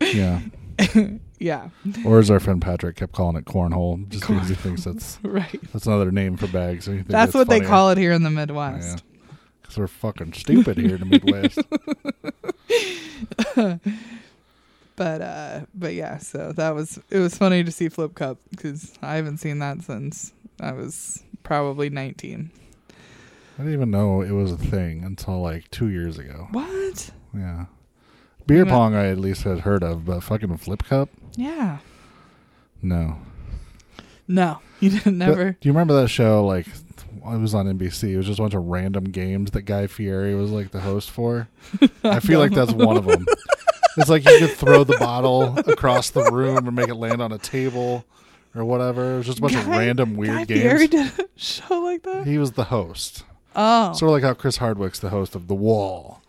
Yeah. 0.00 0.40
Yeah, 1.38 1.68
Or 2.04 2.18
as 2.18 2.30
our 2.30 2.40
friend 2.40 2.60
Patrick 2.62 2.96
kept 2.96 3.12
calling 3.12 3.36
it 3.36 3.44
cornhole, 3.44 4.08
just 4.08 4.26
because 4.26 4.48
he 4.48 4.54
thinks 4.54 4.84
that's 4.84 5.18
right. 5.24 5.60
that's 5.72 5.86
another 5.86 6.10
name 6.10 6.36
for 6.36 6.46
bags. 6.48 6.86
he 6.86 6.98
That's 7.02 7.34
what 7.34 7.48
they 7.48 7.60
call 7.60 7.90
it 7.90 7.98
here 7.98 8.12
in 8.12 8.22
the 8.22 8.30
Midwest. 8.30 9.02
Because 9.62 9.78
we're 9.78 9.86
fucking 9.86 10.32
stupid 10.34 10.76
here 10.78 10.96
in 10.96 11.00
the 11.00 11.06
Midwest. 11.06 11.58
But 14.96 15.22
uh, 15.22 15.60
but 15.74 15.94
yeah, 15.94 16.18
so 16.18 16.52
that 16.52 16.74
was 16.74 17.00
it 17.10 17.18
was 17.18 17.36
funny 17.36 17.64
to 17.64 17.72
see 17.72 17.88
Flip 17.88 18.14
Cup 18.14 18.38
because 18.50 18.92
I 19.02 19.16
haven't 19.16 19.38
seen 19.38 19.58
that 19.58 19.82
since 19.82 20.32
I 20.60 20.72
was 20.72 21.24
probably 21.42 21.90
nineteen. 21.90 22.50
I 23.58 23.62
didn't 23.62 23.72
even 23.72 23.90
know 23.90 24.20
it 24.20 24.30
was 24.30 24.52
a 24.52 24.56
thing 24.56 25.02
until 25.04 25.40
like 25.40 25.68
two 25.70 25.88
years 25.88 26.18
ago. 26.18 26.48
What? 26.52 27.10
Yeah. 27.34 27.66
Beer 28.46 28.66
pong, 28.66 28.94
I 28.94 29.06
at 29.08 29.18
least 29.18 29.42
had 29.44 29.60
heard 29.60 29.82
of, 29.82 30.04
but 30.04 30.20
fucking 30.22 30.56
flip 30.58 30.84
cup? 30.84 31.08
Yeah. 31.36 31.78
No. 32.82 33.18
No, 34.28 34.60
you 34.80 34.90
didn't 34.90 35.18
But 35.18 35.26
never. 35.26 35.50
do 35.52 35.68
you 35.68 35.72
remember 35.72 36.00
that 36.00 36.08
show? 36.08 36.44
Like, 36.46 36.66
it 36.66 37.40
was 37.40 37.54
on 37.54 37.66
NBC. 37.66 38.10
It 38.10 38.16
was 38.16 38.26
just 38.26 38.38
a 38.38 38.42
bunch 38.42 38.54
of 38.54 38.64
random 38.64 39.04
games 39.04 39.50
that 39.52 39.62
Guy 39.62 39.86
Fieri 39.86 40.34
was 40.34 40.50
like 40.50 40.70
the 40.70 40.80
host 40.80 41.10
for. 41.10 41.48
I 42.04 42.20
feel 42.20 42.38
like 42.38 42.52
that's 42.52 42.72
one 42.72 42.96
of 42.96 43.04
them. 43.06 43.26
It's 43.96 44.08
like 44.10 44.24
you 44.28 44.38
could 44.38 44.50
throw 44.56 44.82
the 44.84 44.96
bottle 44.98 45.58
across 45.60 46.10
the 46.10 46.24
room 46.30 46.66
and 46.66 46.74
make 46.74 46.88
it 46.88 46.96
land 46.96 47.22
on 47.22 47.32
a 47.32 47.38
table 47.38 48.04
or 48.54 48.64
whatever. 48.64 49.14
It 49.14 49.16
was 49.18 49.26
just 49.26 49.38
a 49.38 49.42
bunch 49.42 49.54
of 49.54 49.66
random 49.68 50.16
weird 50.16 50.36
Guy 50.36 50.44
games. 50.44 50.62
Fieri 50.62 50.86
did 50.88 51.12
a 51.18 51.28
show 51.36 51.78
like 51.80 52.02
that. 52.02 52.26
He 52.26 52.36
was 52.38 52.52
the 52.52 52.64
host. 52.64 53.24
Oh, 53.56 53.92
Sort 53.92 54.08
of 54.08 54.12
like 54.14 54.22
how 54.24 54.34
Chris 54.34 54.56
Hardwick's 54.56 54.98
the 54.98 55.10
host 55.10 55.34
of 55.34 55.46
The 55.48 55.54
Wall. 55.54 56.20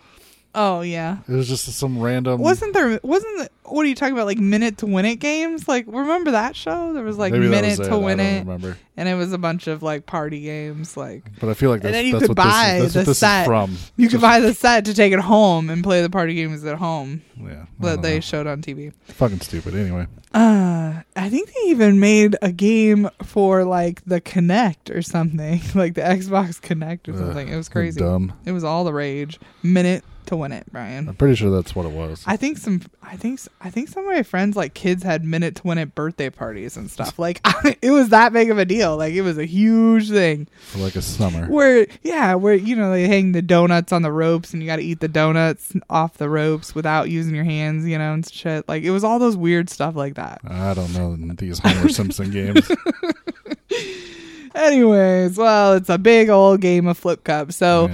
Oh 0.56 0.82
yeah. 0.82 1.18
It 1.28 1.34
was 1.34 1.48
just 1.48 1.66
some 1.66 2.00
random. 2.00 2.40
Wasn't 2.42 2.74
there? 2.74 3.00
Wasn't 3.04 3.50
what 3.68 3.86
are 3.86 3.90
you 3.90 3.96
talking 3.96 4.14
about? 4.14 4.26
Like 4.28 4.38
minute 4.40 4.78
to 4.80 4.86
win 4.86 5.06
it 5.06 5.18
games? 5.18 5.68
Like 5.68 5.86
remember 5.88 6.32
that 6.32 6.56
show? 6.56 6.94
There 6.94 7.04
was 7.04 7.18
like 7.18 7.34
maybe 7.34 7.48
minute 7.48 7.80
was 7.80 7.88
to 7.88 7.96
it. 7.96 8.00
win 8.02 8.20
it, 8.20 8.40
remember. 8.40 8.78
and 8.98 9.10
it 9.10 9.16
was 9.16 9.34
a 9.34 9.38
bunch 9.38 9.68
of 9.68 9.82
like 9.84 10.06
party 10.06 10.42
games. 10.42 10.96
Like 10.98 11.24
But 11.40 11.50
I 11.50 11.54
feel 11.54 11.70
like 11.70 11.84
And 11.84 11.94
then 11.94 12.06
you 12.06 12.14
that's 12.14 12.28
could 12.28 12.36
buy 12.36 12.78
is, 12.78 12.94
that's 12.94 13.08
the 13.08 13.16
set. 13.16 13.46
from. 13.46 13.76
you 13.98 14.10
could 14.10 14.22
buy 14.22 14.40
the 14.40 14.54
set 14.54 14.86
to 14.86 14.94
take 14.94 15.14
it 15.14 15.20
home 15.20 15.70
and 15.70 15.84
play 15.84 16.02
the 16.02 16.10
party 16.10 16.34
games 16.36 16.64
at 16.66 16.78
home 16.78 17.22
Yeah, 17.42 17.66
that 17.80 18.02
they 18.02 18.16
know. 18.16 18.20
showed 18.22 18.48
on 18.48 18.62
TV. 18.62 18.94
fucking 19.06 19.40
stupid. 19.42 19.76
Anyway, 19.76 20.08
Uh, 20.34 21.02
I 21.16 21.30
think 21.30 21.54
they 21.54 21.70
even 21.70 22.00
made 22.00 22.36
a 22.42 22.52
game 22.52 23.10
for 23.24 23.64
like 23.64 24.04
the 24.06 24.20
Kinect 24.22 24.94
or 24.96 25.02
something, 25.02 25.62
like 25.76 25.94
the 25.96 26.02
Xbox 26.02 26.60
Kinect 26.62 27.08
or 27.08 27.14
Ugh, 27.14 27.18
something. 27.20 27.48
It 27.50 27.56
was 27.56 27.70
crazy. 27.70 28.00
Dumb. 28.00 28.34
It 28.46 28.52
was 28.52 28.64
all 28.64 28.84
the 28.84 28.94
rage. 28.94 29.40
Minute 29.64 30.04
to 30.28 30.36
win 30.36 30.52
it, 30.52 30.66
Brian. 30.72 31.08
I'm 31.08 31.16
pretty 31.16 31.36
sure 31.36 31.52
that's 31.52 31.76
what 31.76 31.86
it 31.86 31.92
was. 31.92 32.24
I 32.26 32.36
think 32.36 32.58
some, 32.58 32.82
I 33.04 33.16
think, 33.16 33.40
I 33.66 33.72
think 33.72 33.90
some 33.90 34.06
of 34.06 34.14
my 34.14 34.22
friends 34.22 34.56
like 34.56 34.76
kids 34.76 35.02
had 35.02 35.26
minute 35.26 35.56
to 35.56 35.64
win 35.68 35.80
it 35.80 35.96
birthday 35.96 36.30
parties 36.30 36.78
and 36.78 36.90
stuff. 36.92 37.18
Like 37.18 37.42
it 37.82 37.90
was 37.90 38.10
that 38.10 38.32
big 38.32 38.52
of 38.52 38.60
a 38.60 38.66
deal. 38.66 38.96
Like 38.96 39.14
it 39.16 39.24
was 39.24 39.40
a 39.40 39.46
huge 39.46 40.10
thing. 40.12 40.48
for 40.60 40.78
like 40.78 40.96
a 40.96 41.02
summer. 41.02 41.48
Where 41.48 41.88
yeah, 42.04 42.36
where 42.36 42.54
you 42.54 42.76
know 42.76 42.92
they 42.92 43.08
hang 43.08 43.32
the 43.32 43.42
donuts 43.42 43.92
on 43.92 44.04
the 44.04 44.12
ropes 44.12 44.54
and 44.54 44.62
you 44.62 44.68
got 44.68 44.76
to 44.76 44.84
eat 44.84 45.00
the 45.00 45.08
donuts 45.08 45.74
off 45.90 46.18
the 46.18 46.30
ropes 46.30 46.76
without 46.76 47.10
using 47.10 47.34
your 47.34 47.44
hands, 47.44 47.88
you 47.88 47.98
know, 47.98 48.14
and 48.14 48.30
shit. 48.32 48.70
Like 48.70 48.84
it 48.84 48.92
was 48.92 49.04
all 49.04 49.18
those 49.18 49.36
weird 49.36 49.70
stuff 49.72 49.96
like 49.96 50.14
that. 50.14 50.42
I 50.48 50.76
don't 50.76 50.94
know 50.94 51.16
these 51.36 51.58
Homer 51.58 51.90
Simpson 51.90 52.30
games. 52.30 52.72
Anyways, 54.56 55.38
well, 55.38 55.74
it's 55.74 55.90
a 55.90 55.98
big 55.98 56.30
old 56.30 56.62
game 56.62 56.88
of 56.88 56.98
flip 56.98 57.24
cup. 57.24 57.52
So, 57.52 57.90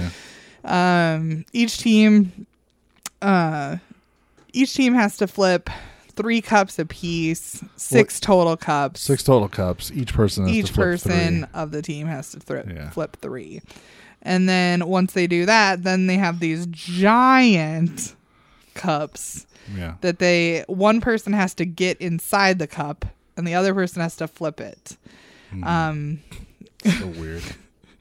Yeah. 0.64 1.14
um, 1.14 1.44
each 1.52 1.78
team, 1.78 2.46
uh, 3.20 3.78
each 4.52 4.74
team 4.74 4.94
has 4.94 5.16
to 5.18 5.26
flip 5.26 5.68
three 6.14 6.40
cups 6.42 6.78
apiece, 6.78 7.64
six 7.76 8.20
total 8.20 8.56
cups. 8.56 9.00
Six 9.00 9.22
total 9.22 9.48
cups. 9.48 9.90
Each 9.94 10.12
person 10.12 10.46
has 10.46 10.54
each 10.56 10.66
to 10.66 10.72
flip 10.74 10.84
person 10.84 11.38
three. 11.40 11.48
of 11.54 11.70
the 11.70 11.82
team 11.82 12.06
has 12.06 12.30
to 12.32 12.40
thri- 12.40 12.64
Yeah. 12.68 12.90
flip 12.90 13.16
three. 13.22 13.62
And 14.20 14.48
then 14.48 14.86
once 14.86 15.14
they 15.14 15.26
do 15.26 15.46
that, 15.46 15.82
then 15.82 16.06
they 16.06 16.16
have 16.18 16.38
these 16.38 16.66
giant 16.66 18.14
cups 18.74 19.46
Yeah. 19.76 19.94
that 20.00 20.18
they 20.18 20.64
one 20.68 21.00
person 21.00 21.32
has 21.32 21.54
to 21.54 21.64
get 21.64 21.98
inside 22.00 22.58
the 22.58 22.66
cup 22.66 23.04
and 23.36 23.46
the 23.46 23.54
other 23.54 23.72
person 23.74 24.02
has 24.02 24.16
to 24.16 24.28
flip 24.28 24.60
it. 24.60 24.96
Mhm. 25.54 25.66
Um 25.66 26.18
so 26.84 27.06
weird. 27.08 27.42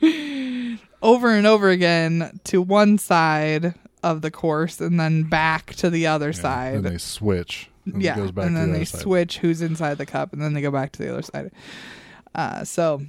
over 1.01 1.29
and 1.31 1.47
over 1.47 1.69
again 1.69 2.39
to 2.45 2.61
one 2.61 2.97
side 2.97 3.73
of 4.03 4.21
the 4.21 4.31
course 4.31 4.79
and 4.81 4.99
then 4.99 5.23
back 5.23 5.73
to 5.75 5.89
the 5.89 6.07
other 6.07 6.27
Yeah. 6.29 6.31
side. 6.41 6.75
Then 6.83 6.93
they 6.93 6.97
switch. 6.97 7.69
And 7.85 8.01
yeah, 8.01 8.15
goes 8.15 8.31
back 8.31 8.45
and 8.47 8.55
to 8.55 8.59
then 8.59 8.71
the 8.73 8.79
they 8.79 8.85
side. 8.85 9.01
switch 9.01 9.37
who's 9.39 9.61
inside 9.61 9.97
the 9.97 10.05
cup, 10.05 10.33
and 10.33 10.41
then 10.41 10.53
they 10.53 10.61
go 10.61 10.71
back 10.71 10.91
to 10.93 11.03
the 11.03 11.11
other 11.11 11.21
side. 11.23 11.51
Uh, 12.35 12.63
so, 12.63 13.01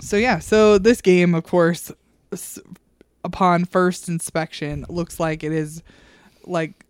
so 0.00 0.16
yeah, 0.16 0.38
so 0.38 0.78
this 0.78 1.00
game, 1.00 1.34
of 1.34 1.44
course, 1.44 1.90
s- 2.32 2.58
upon 3.24 3.64
first 3.64 4.08
inspection, 4.08 4.86
looks 4.88 5.18
like 5.20 5.42
it 5.44 5.52
is 5.52 5.82
like 6.46 6.84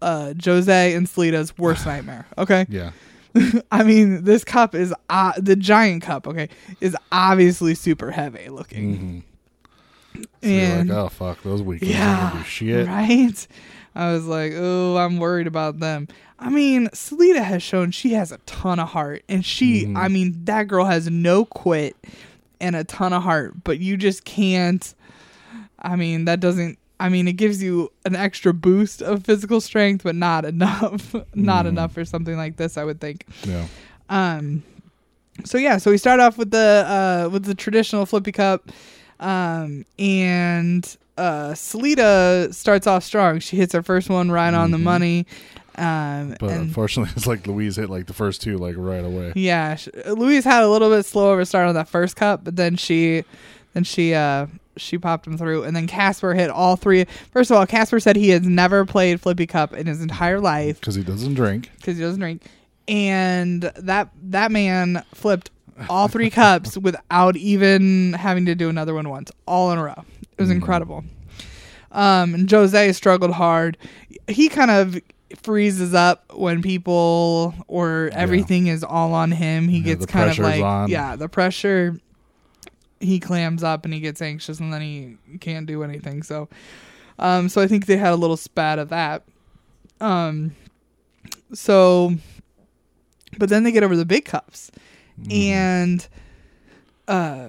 uh, 0.00 0.32
Jose 0.44 0.94
and 0.94 1.06
Salita's 1.06 1.56
worst 1.58 1.84
nightmare. 1.92 2.26
Okay, 2.38 2.66
Yeah. 2.68 2.92
I 3.70 3.82
mean, 3.84 4.24
this 4.24 4.42
cup 4.42 4.74
is 4.74 4.94
uh, 5.10 5.32
the 5.36 5.54
giant 5.54 6.02
cup. 6.02 6.26
Okay, 6.26 6.48
is 6.80 6.96
obviously 7.12 7.74
super 7.74 8.10
heavy 8.10 8.48
looking. 8.48 8.96
hmm 8.96 9.18
So 10.14 10.48
And- 10.48 10.88
like, 10.88 10.98
oh 10.98 11.08
fuck, 11.08 11.42
those 11.42 11.62
weekends 11.62 11.94
are 11.94 11.98
Yeah, 11.98 12.42
shit. 12.44 12.86
right. 12.86 13.46
I 13.94 14.12
was 14.12 14.26
like, 14.26 14.52
oh, 14.56 14.96
I'm 14.96 15.18
worried 15.18 15.46
about 15.46 15.80
them. 15.80 16.08
I 16.38 16.50
mean, 16.50 16.88
Salita 16.88 17.42
has 17.42 17.62
shown 17.62 17.90
she 17.90 18.12
has 18.12 18.30
a 18.30 18.38
ton 18.46 18.78
of 18.78 18.88
heart, 18.90 19.24
and 19.28 19.44
she, 19.44 19.86
Mhm. 19.86 19.96
I 19.96 20.06
mean, 20.08 20.40
that 20.44 20.68
girl 20.68 20.84
has 20.84 21.10
no 21.10 21.44
quit 21.44 21.96
and 22.60 22.76
a 22.76 22.84
ton 22.84 23.12
of 23.12 23.24
heart, 23.24 23.64
but 23.64 23.80
you 23.80 23.96
just 23.96 24.24
can't. 24.24 24.94
I 25.80 25.96
mean, 25.96 26.26
that 26.26 26.38
doesn't. 26.40 26.78
I 27.00 27.08
mean, 27.08 27.26
it 27.28 27.34
gives 27.34 27.62
you 27.62 27.92
an 28.04 28.14
extra 28.16 28.52
boost 28.52 29.02
of 29.02 29.24
physical 29.24 29.60
strength, 29.60 30.02
but 30.04 30.14
not 30.16 30.44
enough. 30.44 31.14
not 31.34 31.64
Mhm. 31.64 31.68
enough 31.70 31.92
for 31.94 32.04
something 32.04 32.36
like 32.36 32.56
this, 32.56 32.76
I 32.76 32.84
would 32.84 33.00
think. 33.00 33.24
Yeah. 33.44 33.66
Um, 34.08 34.62
so 35.44 35.58
yeah, 35.58 35.78
so 35.78 35.90
we 35.90 35.98
start 35.98 36.18
off 36.20 36.38
with 36.38 36.50
the 36.52 36.84
uh 37.26 37.28
with 37.32 37.44
the 37.44 37.54
traditional 37.54 38.06
flippy 38.06 38.32
cup, 38.32 38.70
um, 39.20 39.84
and 39.98 40.96
uh, 41.16 41.50
Salita 41.52 42.52
starts 42.54 42.86
off 42.86 43.02
strong. 43.04 43.40
She 43.40 43.56
hits 43.56 43.72
her 43.72 43.82
first 43.82 44.08
one 44.08 44.30
right 44.30 44.54
on 44.54 44.70
the 44.70 44.76
Mhm. 44.78 44.82
money, 44.82 45.26
um, 45.76 46.36
But 46.38 46.50
and 46.50 46.60
unfortunately, 46.62 47.12
it's 47.16 47.26
like 47.26 47.46
Louise 47.46 47.76
hit 47.76 47.90
like 47.90 48.06
the 48.06 48.12
first 48.12 48.40
two 48.42 48.56
like 48.58 48.76
right 48.78 49.04
away. 49.04 49.32
yeah, 49.34 49.74
sh- 49.76 49.88
Louise 50.06 50.44
had 50.44 50.62
a 50.62 50.68
little 50.68 50.90
bit 50.90 51.04
slow 51.04 51.32
of 51.32 51.40
a 51.40 51.46
start 51.46 51.68
on 51.68 51.74
that 51.74 51.88
first 51.88 52.14
cup, 52.16 52.44
but 52.44 52.56
then 52.56 52.76
she, 52.76 53.24
then 53.74 53.84
she, 53.84 54.14
uh, 54.14 54.46
she 54.76 54.96
popped 54.96 55.26
him 55.26 55.36
through, 55.36 55.64
and 55.64 55.74
then 55.74 55.88
Casper 55.88 56.34
hit 56.34 56.50
all 56.50 56.76
three. 56.76 57.04
First 57.32 57.50
of 57.50 57.56
all, 57.56 57.66
Casper 57.66 57.98
said 57.98 58.14
he 58.14 58.28
has 58.28 58.42
never 58.42 58.84
played 58.84 59.20
flippy 59.20 59.46
cup 59.46 59.72
in 59.72 59.86
his 59.88 60.00
entire 60.00 60.38
life 60.40 60.78
Because 60.80 60.94
he 60.94 61.02
doesn't 61.02 61.34
drink. 61.34 61.70
because 61.78 61.96
he 61.96 62.02
doesn't 62.02 62.20
drink, 62.20 62.42
and 62.86 63.62
that 63.62 64.10
that 64.22 64.52
man 64.52 65.04
flipped 65.14 65.50
all 65.88 66.08
three 66.08 66.30
cups 66.30 66.76
without 66.78 67.36
even 67.36 68.12
having 68.14 68.46
to 68.46 68.54
do 68.54 68.68
another 68.68 68.94
one 68.94 69.08
once, 69.08 69.30
all 69.46 69.70
in 69.72 69.78
a 69.78 69.84
row. 69.84 70.04
It 70.36 70.40
was 70.42 70.50
Mhm. 70.50 70.54
incredible. 70.54 71.04
Um, 71.92 72.34
and 72.34 72.50
Jose 72.50 72.92
struggled 72.92 73.32
hard. 73.32 73.78
He 74.28 74.48
kind 74.48 74.70
of 74.70 75.00
freezes 75.42 75.94
up 75.94 76.24
when 76.34 76.62
people 76.62 77.54
or 77.66 78.10
everything 78.12 78.66
is 78.66 78.84
all 78.84 79.14
on 79.14 79.30
him. 79.32 79.68
He 79.68 79.78
Yeah, 79.78 79.94
gets 79.94 80.06
kind 80.06 80.30
of 80.30 80.38
like 80.38 80.62
on. 80.62 80.88
yeah, 80.90 81.16
the 81.16 81.28
pressure. 81.28 81.98
He 83.00 83.20
clams 83.20 83.62
up 83.62 83.84
and 83.84 83.94
he 83.94 84.00
gets 84.00 84.20
anxious 84.20 84.58
and 84.60 84.72
then 84.72 84.80
he 84.82 85.16
can't 85.38 85.66
do 85.66 85.82
anything. 85.82 86.22
So, 86.22 86.48
um, 87.18 87.48
so 87.48 87.60
I 87.62 87.66
think 87.68 87.86
they 87.86 87.96
had 87.96 88.12
a 88.12 88.16
little 88.16 88.36
spat 88.36 88.78
of 88.78 88.88
that. 88.90 89.22
Um, 90.00 90.52
so, 91.52 92.14
but 93.38 93.48
then 93.48 93.62
they 93.64 93.72
get 93.72 93.82
over 93.82 93.96
the 93.96 94.04
big 94.04 94.24
cups, 94.24 94.70
Mhm. 95.22 95.32
and 95.32 96.08
uh, 97.08 97.48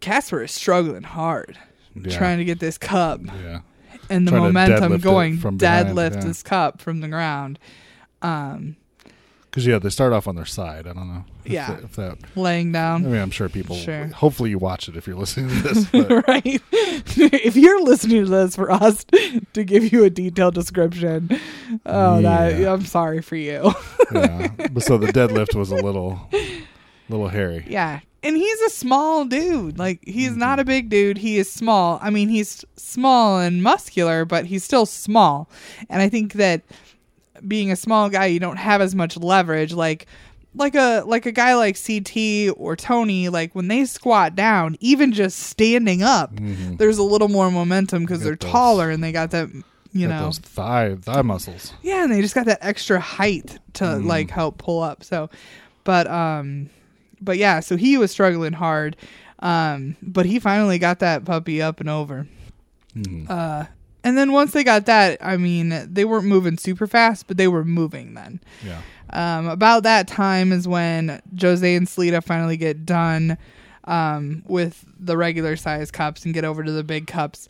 Casper 0.00 0.42
is 0.42 0.52
struggling 0.52 1.02
hard 1.04 1.58
yeah. 1.94 2.16
trying 2.16 2.38
to 2.38 2.44
get 2.44 2.58
this 2.60 2.76
cup 2.78 3.20
Yeah. 3.24 3.60
and 4.10 4.26
the 4.26 4.32
Trying 4.32 4.42
momentum 4.42 4.98
going 4.98 5.38
from 5.38 5.56
behind, 5.56 5.88
deadlift 5.88 6.14
yeah. 6.16 6.20
this 6.24 6.42
cup 6.42 6.80
from 6.80 7.00
the 7.00 7.08
ground 7.08 7.58
um 8.20 8.76
Because 9.44 9.66
yeah, 9.66 9.78
they 9.78 9.90
start 9.90 10.12
off 10.12 10.26
on 10.26 10.34
their 10.34 10.44
side. 10.46 10.86
I 10.88 10.92
don't 10.92 11.06
know. 11.08 11.24
If 11.44 11.52
Yeah. 11.52 11.70
that- 11.74 11.84
if 11.84 11.92
that. 11.96 12.18
laying 12.36 12.72
down. 12.72 13.06
I 13.06 13.08
mean, 13.08 13.20
I'm 13.20 13.30
sure 13.30 13.48
people. 13.48 13.76
Sure. 13.76 14.06
Hopefully, 14.08 14.50
you 14.50 14.58
watch 14.58 14.88
it 14.88 14.96
if 14.96 15.06
you're 15.06 15.14
listening 15.16 15.50
to 15.50 15.62
this. 15.62 15.92
Right 16.26 16.60
if 16.72 17.54
you're 17.54 17.80
listening 17.82 18.24
to 18.24 18.30
this 18.30 18.56
for 18.56 18.70
us 18.72 19.04
to 19.52 19.62
give 19.64 19.92
you 19.92 20.02
a 20.04 20.10
detailed 20.10 20.54
description 20.54 21.30
oh 21.86 22.20
that 22.22 22.66
i'm 22.66 22.84
sorry 22.84 23.20
for 23.22 23.36
you 23.36 23.72
yeah. 24.12 24.48
But 24.72 24.82
so 24.82 24.98
the 24.98 25.08
deadlift 25.08 25.54
was 25.54 25.70
a 25.70 25.76
little, 25.76 26.28
little 27.08 27.28
hairy. 27.28 27.64
yeah 27.68 28.00
and 28.22 28.36
he's 28.36 28.60
a 28.62 28.70
small 28.70 29.24
dude 29.26 29.78
like 29.78 30.00
he's 30.06 30.30
Mm-hmm. 30.30 30.38
not 30.40 30.58
a 30.60 30.64
big 30.64 30.88
dude 30.88 31.18
he 31.18 31.36
is 31.38 31.50
small 31.52 31.98
i 32.02 32.10
mean 32.10 32.28
he's 32.28 32.64
small 32.76 33.38
and 33.38 33.62
muscular 33.62 34.24
but 34.24 34.46
he's 34.46 34.64
still 34.64 34.86
small 34.86 35.48
and 35.90 36.00
i 36.00 36.08
think 36.08 36.32
that 36.34 36.62
being 37.46 37.70
a 37.70 37.76
small 37.76 38.08
guy 38.08 38.26
you 38.26 38.40
don't 38.40 38.56
have 38.56 38.80
as 38.80 38.94
much 38.94 39.16
leverage 39.16 39.72
like 39.74 40.06
like 40.56 40.74
a 40.76 41.02
like 41.06 41.26
a 41.26 41.32
guy 41.32 41.54
like 41.56 41.76
CT 41.76 42.54
or 42.56 42.76
Tony 42.76 43.28
like 43.28 43.54
when 43.56 43.66
they 43.68 43.84
squat 43.84 44.36
down 44.36 44.76
even 44.80 45.12
just 45.12 45.38
standing 45.40 46.02
up 46.02 46.32
Mhm. 46.36 46.78
there's 46.78 46.96
a 46.96 47.02
little 47.02 47.28
more 47.28 47.50
momentum 47.50 48.06
cuz 48.06 48.20
they're 48.20 48.36
those- 48.36 48.50
taller 48.52 48.88
and 48.90 49.02
they 49.02 49.10
got 49.12 49.32
that 49.32 49.48
you 49.92 50.06
Got 50.08 50.14
know 50.14 50.24
those 50.26 50.38
thigh 50.38 50.94
thigh 51.02 51.22
muscles. 51.22 51.74
yeah 51.82 52.04
and 52.04 52.12
they 52.12 52.20
just 52.22 52.34
got 52.36 52.46
that 52.46 52.60
extra 52.62 53.00
height 53.00 53.58
to 53.74 53.84
Mhm. 53.84 54.06
like 54.06 54.30
help 54.30 54.56
pull 54.58 54.80
up 54.80 55.02
so 55.02 55.28
but 55.82 56.06
um 56.06 56.70
but 57.24 57.36
yeah 57.38 57.60
so 57.60 57.76
he 57.76 57.96
was 57.98 58.10
struggling 58.10 58.52
hard 58.52 58.96
um 59.40 59.96
but 60.02 60.26
he 60.26 60.38
finally 60.38 60.78
got 60.78 60.98
that 61.00 61.24
puppy 61.24 61.60
up 61.62 61.80
and 61.80 61.88
over 61.88 62.26
Mhm. 62.96 63.28
uh 63.28 63.64
And 64.04 64.16
then 64.18 64.32
once 64.32 64.52
they 64.52 64.64
got 64.64 64.84
that, 64.84 65.16
I 65.22 65.38
mean, 65.38 65.72
they 65.90 66.04
weren't 66.04 66.26
moving 66.26 66.58
super 66.58 66.86
fast, 66.86 67.26
but 67.26 67.38
they 67.38 67.48
were 67.48 67.64
moving 67.64 68.12
then. 68.12 68.38
Yeah. 68.62 68.82
Um, 69.08 69.46
about 69.48 69.82
that 69.84 70.06
time 70.06 70.52
is 70.52 70.68
when 70.68 71.22
Jose 71.40 71.74
and 71.74 71.88
Salida 71.88 72.20
finally 72.20 72.58
get 72.58 72.84
done 72.84 73.38
um, 73.84 74.42
with 74.46 74.84
the 75.00 75.16
regular 75.16 75.56
size 75.56 75.90
cups 75.90 76.26
and 76.26 76.34
get 76.34 76.44
over 76.44 76.62
to 76.62 76.70
the 76.70 76.84
big 76.84 77.06
cups. 77.06 77.48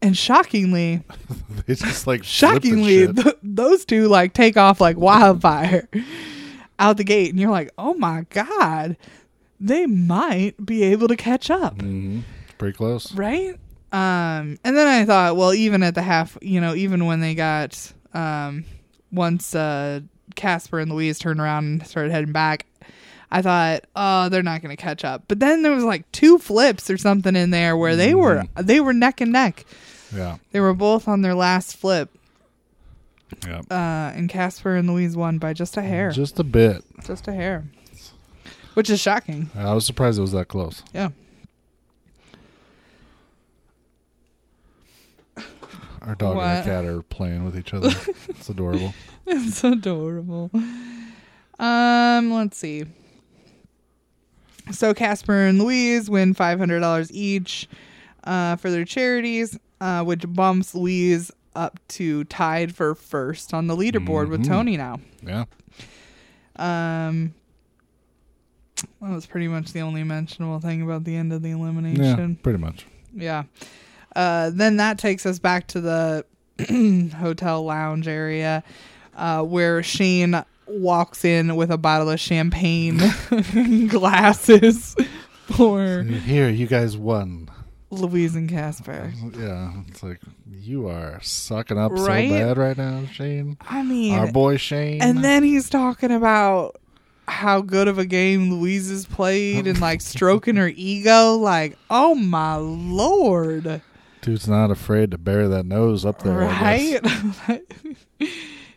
And 0.00 0.16
shockingly, 0.16 1.02
they 1.66 1.74
just 1.74 2.06
like 2.06 2.24
shockingly, 2.24 3.12
th- 3.12 3.36
those 3.42 3.84
two 3.84 4.08
like 4.08 4.32
take 4.32 4.56
off 4.56 4.80
like 4.80 4.96
wildfire 4.96 5.86
out 6.78 6.96
the 6.96 7.04
gate, 7.04 7.30
and 7.30 7.38
you're 7.40 7.50
like, 7.50 7.70
oh 7.78 7.94
my 7.94 8.26
god, 8.30 8.96
they 9.60 9.86
might 9.86 10.54
be 10.64 10.82
able 10.84 11.08
to 11.08 11.16
catch 11.16 11.50
up, 11.50 11.76
Mhm. 11.78 12.22
Pretty 12.58 12.76
close. 12.76 13.12
right? 13.14 13.54
Um, 13.92 14.58
and 14.64 14.76
then 14.76 14.86
I 14.88 15.04
thought, 15.04 15.36
well, 15.36 15.52
even 15.52 15.82
at 15.82 15.94
the 15.94 16.02
half, 16.02 16.38
you 16.40 16.60
know, 16.60 16.74
even 16.74 17.04
when 17.06 17.20
they 17.20 17.34
got 17.34 17.92
um, 18.14 18.64
once 19.12 19.54
uh, 19.54 20.00
Casper 20.34 20.78
and 20.80 20.90
Louise 20.90 21.18
turned 21.18 21.40
around 21.40 21.64
and 21.66 21.86
started 21.86 22.10
heading 22.12 22.32
back. 22.32 22.66
I 23.30 23.40
thought, 23.40 23.84
oh, 23.96 24.28
they're 24.28 24.42
not 24.42 24.60
going 24.60 24.76
to 24.76 24.80
catch 24.82 25.04
up. 25.04 25.24
But 25.26 25.40
then 25.40 25.62
there 25.62 25.72
was 25.72 25.84
like 25.84 26.10
two 26.12 26.38
flips 26.38 26.90
or 26.90 26.98
something 26.98 27.34
in 27.34 27.50
there 27.50 27.76
where 27.76 27.96
they 27.96 28.14
were 28.14 28.44
they 28.60 28.80
were 28.80 28.92
neck 28.92 29.20
and 29.22 29.32
neck. 29.32 29.64
Yeah. 30.14 30.36
They 30.52 30.60
were 30.60 30.74
both 30.74 31.08
on 31.08 31.22
their 31.22 31.34
last 31.34 31.76
flip. 31.76 32.10
Yeah. 33.46 33.60
uh, 33.70 34.12
and 34.16 34.28
Casper 34.28 34.76
and 34.76 34.88
Louise 34.88 35.16
won 35.16 35.38
by 35.38 35.52
just 35.52 35.76
a 35.76 35.82
hair, 35.82 36.08
just, 36.08 36.18
Just 36.34 36.38
a 36.40 36.44
bit. 36.44 36.82
Just 37.04 37.26
a 37.28 37.32
hair, 37.32 37.64
which 38.74 38.88
is 38.90 39.00
shocking. 39.00 39.50
I 39.54 39.72
was 39.74 39.84
surprised 39.86 40.18
it 40.18 40.22
was 40.22 40.32
that 40.32 40.48
close. 40.48 40.82
Yeah, 40.94 41.10
Our 46.02 46.14
dog 46.16 46.36
What? 46.36 46.44
and 46.46 46.58
our 46.58 46.64
cat 46.64 46.84
are 46.84 47.02
playing 47.02 47.44
with 47.44 47.56
each 47.56 47.72
other. 47.72 47.90
it's 48.28 48.48
adorable. 48.48 48.92
it's 49.26 49.62
adorable. 49.62 50.50
Um, 51.60 52.32
let's 52.32 52.58
see. 52.58 52.84
So 54.72 54.94
Casper 54.94 55.46
and 55.46 55.60
Louise 55.60 56.10
win 56.10 56.34
five 56.34 56.58
hundred 56.58 56.80
dollars 56.80 57.12
each 57.12 57.68
uh, 58.24 58.56
for 58.56 58.70
their 58.70 58.84
charities, 58.84 59.56
uh, 59.80 60.02
which 60.02 60.24
bumps 60.26 60.74
Louise 60.74 61.30
up 61.54 61.78
to 61.88 62.24
tied 62.24 62.74
for 62.74 62.94
first 62.94 63.52
on 63.54 63.66
the 63.66 63.76
leaderboard 63.76 64.28
with 64.28 64.42
Mhm. 64.42 64.46
Tony 64.48 64.76
now. 64.76 65.00
Yeah. 65.26 65.44
Um, 66.56 67.34
that 69.00 69.10
was 69.10 69.26
pretty 69.26 69.48
much 69.48 69.72
the 69.72 69.80
only 69.80 70.02
mentionable 70.04 70.60
thing 70.60 70.82
about 70.82 71.04
the 71.04 71.16
end 71.16 71.32
of 71.32 71.42
the 71.42 71.50
Yeah. 71.50 71.54
elimination. 71.56 72.36
Pretty 72.42 72.58
much. 72.58 72.86
Yeah. 73.14 73.44
Uh, 74.14 74.50
then 74.52 74.76
that 74.78 74.98
takes 74.98 75.24
us 75.26 75.38
back 75.38 75.66
to 75.68 75.80
the 75.80 76.24
hotel 77.18 77.64
lounge 77.64 78.08
area 78.08 78.62
uh, 79.16 79.42
where 79.42 79.82
Shane 79.82 80.42
walks 80.66 81.24
in 81.24 81.54
with 81.56 81.70
a 81.70 81.78
bottle 81.78 82.08
of 82.10 82.18
champagne 82.20 82.98
glasses 83.88 84.94
for 85.56 86.02
Here, 86.02 86.48
you 86.48 86.66
guys 86.66 86.96
won. 86.96 87.48
Louise 87.92 88.34
and 88.34 88.48
Casper. 88.48 89.12
Yeah. 89.38 89.72
It's 89.88 90.02
like 90.02 90.20
you 90.50 90.88
are 90.88 91.20
sucking 91.22 91.78
up 91.78 91.92
Right? 91.92 92.28
so 92.30 92.34
bad 92.38 92.58
right 92.58 92.76
now, 92.76 93.04
Shane. 93.12 93.58
I 93.60 93.82
mean, 93.82 94.14
Our 94.18 94.32
boy 94.32 94.56
Shane. 94.56 95.02
and 95.02 95.22
then 95.22 95.42
he's 95.42 95.68
talking 95.68 96.10
about 96.10 96.76
how 97.28 97.60
good 97.60 97.88
of 97.88 97.98
a 97.98 98.04
game 98.06 98.50
Louise 98.52 98.90
has 98.90 99.06
played 99.06 99.66
and 99.66 99.80
like 99.80 100.00
stroking 100.00 100.56
her 100.56 100.68
ego. 100.74 101.34
Like, 101.36 101.76
oh 101.90 102.14
my 102.14 102.56
lord. 102.56 103.82
dude's 104.22 104.48
not 104.48 104.70
afraid 104.70 105.10
to 105.10 105.18
bury 105.18 105.46
that 105.48 105.66
nose 105.66 106.04
up 106.06 106.22
there. 106.22 106.38
Right? 106.38 107.00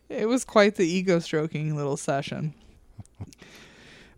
it 0.10 0.28
was 0.28 0.44
quite 0.44 0.76
the 0.76 0.86
ego 0.86 1.20
stroking 1.20 1.76
little 1.76 1.98
session. 1.98 2.54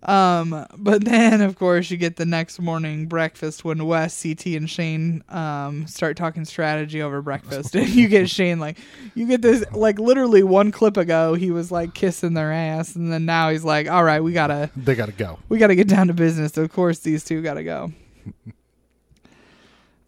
Um, 0.08 0.66
but 0.78 1.04
then 1.04 1.42
of 1.42 1.58
course 1.58 1.92
you 1.92 1.98
get 1.98 2.16
the 2.16 2.26
next 2.26 2.60
morning 2.62 3.08
breakfast 3.08 3.66
when 3.66 3.86
Wes, 3.86 4.24
CT, 4.24 4.46
and 4.56 4.70
Shane 4.70 5.22
um 5.28 5.86
start 5.86 6.16
talking 6.16 6.46
strategy 6.46 7.02
over 7.02 7.22
breakfast, 7.22 7.76
and 7.76 7.90
you 7.90 8.08
get 8.08 8.30
Shane 8.38 8.58
like 8.60 8.78
you 9.16 9.28
get 9.28 9.42
this 9.42 9.66
like 9.74 10.00
literally 10.00 10.44
one 10.44 10.72
clip 10.72 10.96
ago 10.96 11.34
he 11.34 11.52
was 11.52 11.72
like 11.74 11.94
kissing 11.94 12.34
their 12.36 12.54
ass, 12.54 12.96
and 12.96 13.12
then 13.12 13.26
now 13.26 13.50
he's 13.50 13.66
like, 13.66 13.90
all 13.90 14.04
right, 14.04 14.24
we 14.24 14.32
gotta 14.32 14.70
They 14.78 14.96
got 14.96 15.08
to 15.08 15.12
go. 15.12 15.40
we 15.50 15.58
got 15.58 15.68
to 15.68 15.76
get 15.76 15.90
down 15.90 16.08
to 16.08 16.14
business. 16.14 16.56
Of 16.56 16.72
course, 16.72 17.00
these 17.00 17.26
two 17.26 17.42
got 17.42 17.56
to 17.56 17.64
go. 17.64 17.92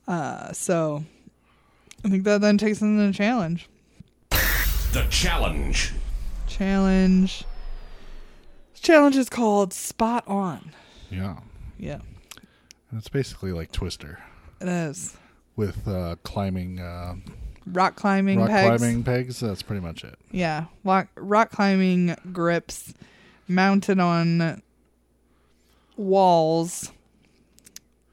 Uh, 0.07 0.51
so 0.53 1.03
I 2.03 2.09
think 2.09 2.23
that 2.23 2.41
then 2.41 2.57
takes 2.57 2.79
us 2.79 2.81
into 2.81 3.05
the 3.05 3.13
challenge. 3.13 3.69
The 4.31 5.05
challenge. 5.11 5.93
Challenge. 6.47 7.43
Challenge 8.89 9.17
is 9.17 9.29
called 9.29 9.71
Spot 9.71 10.23
On. 10.27 10.71
Yeah. 11.11 11.35
Yeah, 11.77 11.99
And 12.89 12.97
it's 12.97 13.07
basically 13.07 13.51
like 13.51 13.71
Twister 13.71 14.17
it 14.59 14.67
is. 14.67 15.15
with 15.55 15.87
uh, 15.87 16.15
climbing, 16.23 16.79
uh, 16.79 17.13
Rock 17.67 17.95
climbing 17.95 18.39
rock 18.39 18.49
pegs. 18.49 18.79
climbing 18.81 19.03
pegs. 19.03 19.39
That's 19.41 19.61
pretty 19.61 19.81
much 19.81 20.03
it. 20.03 20.17
Yeah, 20.31 20.65
rock, 20.83 21.07
rock 21.17 21.51
climbing 21.51 22.15
grips 22.33 22.95
mounted 23.47 23.99
on 23.99 24.63
walls 25.95 26.91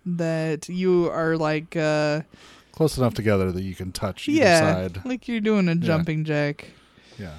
that 0.05 0.69
you 0.69 1.09
are 1.11 1.39
like 1.39 1.75
uh 1.75 2.21
Close 2.73 2.99
enough 2.99 3.15
together 3.15 3.51
that 3.51 3.63
you 3.63 3.75
can 3.75 3.93
touch 3.93 4.29
either 4.29 4.39
yeah 4.45 4.61
side. 4.61 5.05
like 5.07 5.27
you're 5.27 5.41
doing 5.41 5.69
a 5.71 5.75
jumping 5.75 6.25
jack 6.25 6.69
Yeah. 7.19 7.33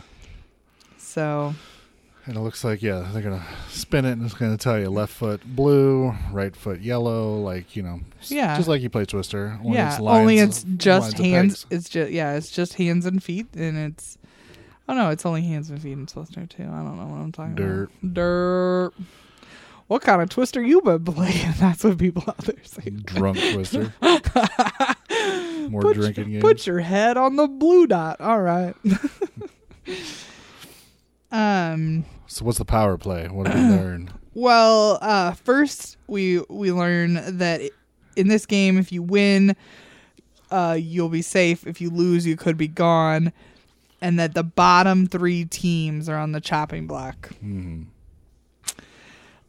so 0.97 1.53
And 2.27 2.35
it 2.35 2.41
looks 2.41 2.63
like, 2.65 2.81
yeah, 2.83 3.07
they're 3.13 3.21
going 3.21 3.39
to 3.39 3.45
spin 3.69 4.03
it 4.03 4.11
and 4.11 4.25
it's 4.25 4.33
going 4.33 4.51
to 4.51 4.61
tell 4.61 4.77
you 4.77 4.89
left 4.89 5.13
foot 5.13 5.41
blue, 5.45 6.13
right 6.33 6.53
foot 6.53 6.81
yellow, 6.81 7.37
like, 7.39 7.75
you 7.77 7.83
know, 7.83 8.01
Yeah. 8.27 8.57
just 8.57 8.67
like 8.67 8.81
you 8.81 8.89
play 8.89 9.05
Twister. 9.05 9.57
Only 9.63 9.77
yeah 9.77 9.91
it's 9.93 9.99
only 10.01 10.39
it's 10.39 10.63
just 10.75 11.17
hands 11.17 11.65
it's 11.71 11.87
just 11.87 12.11
yeah 12.11 12.33
it's 12.35 12.51
just 12.51 12.73
hands 12.73 13.05
and 13.05 13.23
feet 13.23 13.47
and 13.55 13.77
it's 13.77 14.17
oh 14.89 14.93
no 14.93 15.09
it's 15.09 15.25
only 15.25 15.41
hands 15.43 15.69
and 15.69 15.81
feet 15.81 15.93
in 15.93 16.05
twister 16.05 16.45
too 16.45 16.63
i 16.63 16.65
don't 16.65 16.97
know 16.97 17.05
what 17.05 17.17
i'm 17.19 17.31
talking 17.31 17.55
Dirt. 17.55 17.89
about 18.01 18.13
dirt 18.13 18.13
Dirt. 18.13 18.93
what 19.87 20.01
kind 20.01 20.21
of 20.21 20.29
twister 20.29 20.61
you 20.61 20.81
been 20.81 21.03
playing 21.05 21.53
that's 21.59 21.83
what 21.83 21.97
people 21.97 22.23
out 22.27 22.37
there 22.39 22.55
say 22.63 22.89
Drunk 22.89 23.37
Twister. 23.53 23.93
More 25.69 25.81
put, 25.81 25.95
drinking 25.95 26.31
games. 26.31 26.41
put 26.41 26.65
your 26.67 26.79
head 26.79 27.17
on 27.17 27.35
the 27.35 27.47
blue 27.47 27.87
dot 27.87 28.19
all 28.21 28.41
right 28.41 28.75
um 31.37 32.05
so 32.25 32.43
what's 32.43 32.57
the 32.57 32.65
power 32.65 32.97
play? 32.97 33.27
What 33.27 33.45
did 33.47 33.55
we 33.55 33.61
learn? 33.77 34.11
Well, 34.33 34.99
uh, 35.01 35.31
first 35.33 35.97
we 36.07 36.41
we 36.49 36.71
learn 36.71 37.37
that 37.37 37.61
in 38.15 38.27
this 38.27 38.45
game, 38.45 38.77
if 38.77 38.91
you 38.91 39.01
win, 39.01 39.55
uh, 40.51 40.77
you'll 40.79 41.09
be 41.09 41.21
safe. 41.21 41.65
If 41.65 41.79
you 41.81 41.89
lose, 41.89 42.25
you 42.25 42.35
could 42.35 42.57
be 42.57 42.67
gone, 42.67 43.31
and 44.01 44.19
that 44.19 44.33
the 44.33 44.43
bottom 44.43 45.07
three 45.07 45.45
teams 45.45 46.09
are 46.09 46.17
on 46.17 46.31
the 46.33 46.41
chopping 46.41 46.85
block. 46.87 47.29
hmm 47.39 47.83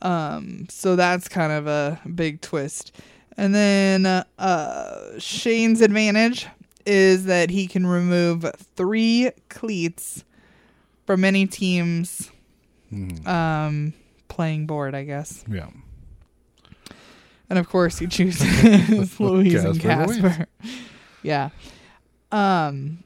Um, 0.00 0.66
so 0.70 0.96
that's 0.96 1.28
kind 1.28 1.52
of 1.52 1.66
a 1.66 2.00
big 2.14 2.40
twist. 2.40 2.92
And 3.36 3.54
then 3.54 4.06
uh, 4.38 5.18
Shane's 5.18 5.80
advantage 5.80 6.46
is 6.86 7.26
that 7.26 7.50
he 7.50 7.66
can 7.66 7.86
remove 7.86 8.44
three 8.76 9.30
cleats 9.48 10.24
from 11.08 11.22
many 11.22 11.46
team's 11.46 12.30
hmm 12.90 13.26
um, 13.26 13.94
playing 14.28 14.66
board, 14.66 14.94
I 14.94 15.04
guess. 15.04 15.42
Yeah. 15.50 15.70
And 17.48 17.58
of 17.58 17.66
course, 17.66 17.98
he 17.98 18.06
chooses 18.06 19.18
Louise 19.18 19.64
and 19.64 19.80
Casper 19.80 20.20
Casper. 20.20 20.46
yeah. 21.22 21.48
Um, 22.30 23.04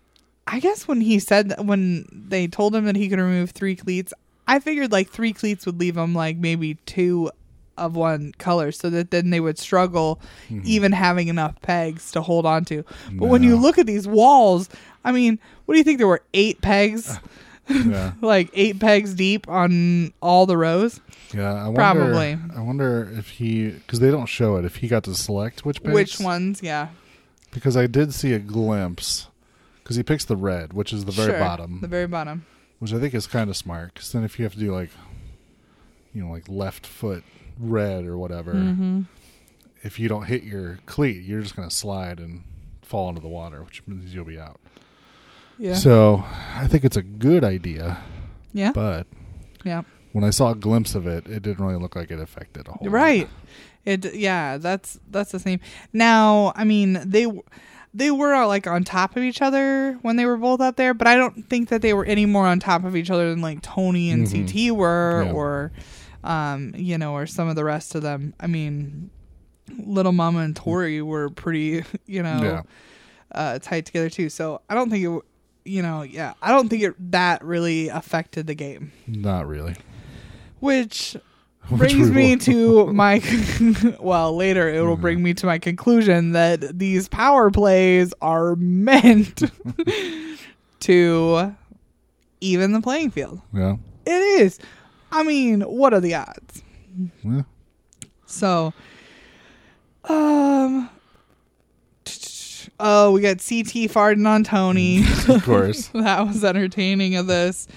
I 0.49 0.59
guess 0.59 0.89
when 0.89 1.01
he 1.01 1.21
said 1.21 1.51
that, 1.51 1.65
when 1.65 2.09
they 2.13 2.49
told 2.49 2.75
him 2.75 2.87
that 2.87 2.97
he 2.97 3.09
could 3.09 3.21
remove 3.21 3.53
three 3.53 3.77
cleats, 3.77 4.13
I 4.49 4.59
figured 4.59 4.91
like 4.91 5.09
three 5.09 5.33
cleats 5.33 5.65
would 5.65 5.79
leave 5.79 5.97
him 5.97 6.13
like 6.13 6.39
maybe 6.39 6.75
two 6.87 7.31
of 7.79 7.95
one 7.95 8.33
color, 8.39 8.73
so 8.73 8.91
that 8.91 9.13
then 9.13 9.31
they 9.31 9.39
would 9.39 9.59
struggle 9.61 10.21
even 10.65 10.91
having 10.91 11.29
enough 11.29 11.61
pegs 11.63 12.11
to 12.13 12.21
hold 12.21 12.47
on 12.47 12.65
to. 12.65 12.85
But 13.13 13.29
when 13.29 13.45
you 13.45 13.57
look 13.57 13.79
at 13.79 13.87
these 13.87 14.09
walls, 14.09 14.69
I 15.05 15.13
mean, 15.13 15.39
what 15.65 15.75
do 15.75 15.79
you 15.79 15.85
think? 15.85 15.99
There 15.99 16.09
were 16.09 16.23
eight 16.35 16.61
pegs, 16.61 17.19
Yeah. 17.69 18.13
like 18.21 18.51
eight 18.55 18.81
pegs 18.81 19.15
deep 19.15 19.49
on 19.49 20.13
all 20.21 20.47
the 20.47 20.57
rows. 20.57 21.01
Yeah. 21.35 21.53
I 21.53 21.65
wonder, 21.69 21.77
Probably. 21.77 22.39
I 22.57 22.61
wonder 22.61 23.11
if 23.17 23.29
he, 23.31 23.71
because 23.71 24.01
they 24.01 24.11
don't 24.11 24.27
show 24.27 24.57
it, 24.57 24.65
if 24.65 24.77
he 24.77 24.89
got 24.89 25.05
to 25.05 25.15
select 25.15 25.65
which 25.65 25.83
pegs. 25.83 25.95
Which 25.95 26.21
ones? 26.21 26.61
Yeah. 26.63 26.89
Because 27.53 27.77
I 27.77 27.87
did 27.87 28.13
see 28.15 28.33
a 28.33 28.39
glimpse. 28.39 29.29
Because 29.83 29.97
he 29.97 30.03
picks 30.03 30.25
the 30.25 30.37
red, 30.37 30.73
which 30.73 30.93
is 30.93 31.05
the 31.05 31.13
very 31.13 31.33
Sure, 31.33 31.39
bottom, 31.41 31.81
The 31.81 31.89
very 31.89 32.07
bottom. 32.07 32.47
which 32.79 32.93
I 32.93 33.01
think 33.01 33.15
is 33.15 33.27
kind 33.27 33.51
of 33.51 33.57
smart. 33.57 33.95
Because 33.95 34.13
then 34.13 34.23
if 34.25 34.39
you 34.39 34.45
have 34.45 34.55
to 34.55 34.59
do 34.61 34.73
like, 34.75 34.91
you 36.15 36.23
know, 36.25 36.31
like 36.31 36.49
left 36.49 36.87
foot 36.87 37.25
red 37.59 38.05
or 38.07 38.17
whatever, 38.17 38.55
Mm-hmm. 38.55 39.01
if 39.83 39.99
you 39.99 40.09
don't 40.09 40.25
hit 40.27 40.43
your 40.45 40.79
cleat, 40.87 41.23
you're 41.25 41.41
just 41.43 41.57
gonna 41.57 41.71
slide 41.71 42.21
and 42.21 42.45
fall 42.83 43.09
into 43.09 43.21
the 43.21 43.29
water, 43.29 43.63
which 43.63 43.83
means 43.87 44.15
you'll 44.15 44.25
be 44.25 44.39
out. 44.39 44.61
Yeah. 45.63 45.75
So 45.75 46.25
I 46.57 46.67
think 46.67 46.85
it's 46.85 46.97
a 46.97 47.03
good 47.03 47.45
idea, 47.45 47.99
yeah. 48.53 48.73
but 48.73 49.07
yeah. 49.65 49.83
when 50.11 50.25
I 50.25 50.31
saw 50.31 50.51
a 50.51 50.55
glimpse 50.57 50.97
of 50.97 51.07
it, 51.07 51.27
it 51.29 51.43
didn't 51.43 51.65
really 51.65 51.79
look 51.81 51.95
like 51.95 52.11
it 52.11 52.19
affected 52.19 52.67
a 52.67 52.73
whole. 52.73 52.87
lot. 52.89 52.93
Right. 52.93 53.29
It 53.85 54.13
yeah, 54.15 54.59
that's 54.59 54.99
that's 55.09 55.31
the 55.31 55.39
same. 55.39 55.61
Now, 55.93 56.53
I 56.57 56.65
mean, 56.65 57.01
they 57.05 57.27
they 57.95 58.11
were 58.11 58.35
uh, 58.35 58.47
like 58.49 58.67
on 58.67 58.83
top 58.83 59.17
of 59.17 59.23
each 59.23 59.41
other 59.41 59.99
when 60.03 60.17
they 60.17 60.27
were 60.27 60.37
both 60.37 60.61
up 60.61 60.75
there, 60.77 60.95
but 60.95 61.07
I 61.07 61.15
don't 61.15 61.49
think 61.49 61.69
that 61.69 61.81
they 61.83 61.95
were 61.95 62.07
any 62.07 62.27
more 62.27 62.47
on 62.49 62.59
top 62.59 62.85
of 62.85 62.97
each 62.97 63.11
other 63.11 63.31
than 63.31 63.41
like 63.41 63.63
Tony 63.63 64.11
and 64.11 64.27
Mhm. 64.27 64.47
CT 64.49 64.71
were 64.77 65.23
Yeah. 65.27 65.33
or 65.33 65.73
um, 66.25 66.73
you 66.77 66.99
know, 66.99 67.13
or 67.15 67.27
some 67.27 67.47
of 67.49 67.55
the 67.55 67.65
rest 67.65 67.95
of 67.95 68.03
them. 68.03 68.35
I 68.41 68.47
mean, 68.49 69.11
Little 69.79 70.13
Mama 70.13 70.41
and 70.41 70.55
Tori 70.57 71.03
were 71.03 71.31
pretty, 71.31 71.85
you 72.07 72.23
know, 72.23 72.41
Yeah. 72.43 72.63
uh, 73.33 73.59
tight 73.61 73.87
together 73.87 74.11
too. 74.11 74.29
So 74.29 74.61
I 74.69 74.75
don't 74.75 74.91
think 74.91 75.05
it, 75.05 75.23
you 75.65 75.83
know, 75.83 76.03
yeah, 76.03 76.35
I 76.43 76.51
don't 76.51 76.69
think 76.69 76.83
it 76.83 76.95
that 77.13 77.45
really 77.45 77.89
affected 77.89 78.47
the 78.47 78.55
game. 78.55 78.93
Not 79.07 79.47
really. 79.47 79.77
Which 80.61 81.17
Which 81.69 81.79
brings 81.79 82.11
me 82.11 82.37
to 82.39 82.87
my 82.93 83.23
well 84.01 84.35
later 84.37 84.69
it 84.69 84.81
will 84.81 84.97
bring 84.97 85.23
me 85.23 85.33
to 85.35 85.47
my 85.47 85.59
conclusion 85.59 86.33
that 86.33 86.77
these 86.79 87.09
power 87.09 87.51
plays 87.53 88.13
are 88.21 88.57
meant 88.57 89.43
to 90.81 91.55
even 92.41 92.73
the 92.73 92.81
playing 92.81 93.11
field 93.13 93.41
Yeah. 93.55 93.77
it 94.05 94.11
is 94.41 94.59
i 95.13 95.23
mean 95.23 95.61
what 95.61 95.95
are 95.95 96.01
the 96.01 96.15
odds 96.17 96.65
Yeah. 97.23 97.43
so 98.27 98.75
um 100.09 100.91
oh 102.85 103.13
we 103.13 103.21
got 103.23 103.39
ct 103.39 103.73
farting 103.91 104.27
on 104.27 104.43
tony 104.45 105.03
Of 105.29 105.45
course. 105.45 105.87
that 105.95 106.27
was 106.27 106.45
entertaining 106.45 107.15
of 107.17 107.27
this 107.29 107.69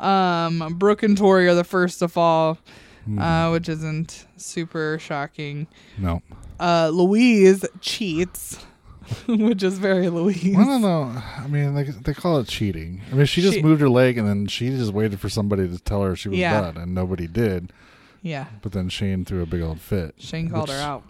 um 0.00 0.74
brooke 0.78 1.02
and 1.04 1.16
tori 1.16 1.46
are 1.46 1.54
the 1.54 1.64
first 1.64 2.00
to 2.00 2.08
fall 2.08 2.58
Mm-hmm. 3.06 3.18
uh, 3.18 3.52
which 3.52 3.68
isn't 3.68 4.24
super 4.38 4.96
shocking. 4.98 5.66
no. 5.98 6.22
Uh, 6.58 6.88
Louise 6.90 7.62
cheats, 7.82 8.64
which 9.26 9.62
is 9.62 9.76
very 9.78 10.08
Louise. 10.08 10.56
I 10.56 10.64
don't 10.64 10.80
know. 10.80 11.12
I 11.36 11.46
mean, 11.46 11.74
they 11.74 11.82
they 11.82 12.14
call 12.14 12.38
it 12.38 12.48
cheating. 12.48 13.02
I 13.12 13.16
mean, 13.16 13.26
she 13.26 13.42
just 13.42 13.56
She- 13.56 13.62
moved 13.62 13.82
her 13.82 13.90
leg 13.90 14.16
and 14.16 14.26
then 14.26 14.46
she 14.46 14.70
just 14.70 14.94
waited 14.94 15.20
for 15.20 15.28
somebody 15.28 15.68
to 15.68 15.78
tell 15.80 16.02
her 16.02 16.16
she 16.16 16.30
was 16.30 16.38
Yeah. 16.38 16.58
done, 16.62 16.78
and 16.78 16.94
nobody 16.94 17.26
did. 17.26 17.74
Yeah, 18.22 18.46
But 18.62 18.72
then 18.72 18.88
Shane 18.88 19.26
threw 19.26 19.42
a 19.42 19.46
big 19.46 19.60
old 19.60 19.82
fit. 19.82 20.14
Shane 20.16 20.48
called 20.48 20.70
which- 20.70 20.78
her 20.78 20.82
out. 20.82 21.02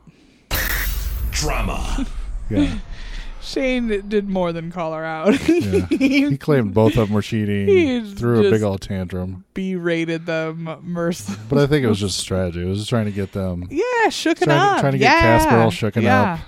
Drama. 1.31 2.07
Yeah, 2.51 2.79
Shane 3.44 4.09
did 4.09 4.28
more 4.28 4.52
than 4.52 4.72
call 4.72 4.92
her 4.94 5.04
out. 5.04 5.33
yeah. 5.48 5.87
he 5.87 6.37
claimed 6.38 6.72
both 6.74 6.96
of 6.96 7.09
them 7.09 7.12
were 7.14 7.22
cheating. 7.22 7.68
He 7.68 8.14
threw 8.14 8.46
a 8.46 8.50
big 8.50 8.62
old 8.62 8.80
tantrum. 8.80 9.44
berated 9.54 10.26
them 10.26 10.68
mercilessly. 10.83 11.44
But 11.48 11.59
I 11.59 11.66
think 11.66 11.85
it 11.85 11.88
was 11.88 12.00
just 12.00 12.16
strategy. 12.26 12.62
It 12.62 12.66
was 12.66 12.78
just 12.78 12.90
trying 12.90 13.04
to 13.04 13.11
get 13.12 13.33
them 13.33 13.66
Yeah, 13.70 14.09
shook 14.09 14.40
it 14.40 14.46
trying, 14.46 14.59
up. 14.59 14.80
trying 14.80 14.92
to 14.92 14.98
yeah. 14.98 15.38
get 15.38 15.44
Casper 15.44 15.57
all 15.59 15.70
shooken 15.70 16.02
yeah. 16.02 16.35
up, 16.35 16.40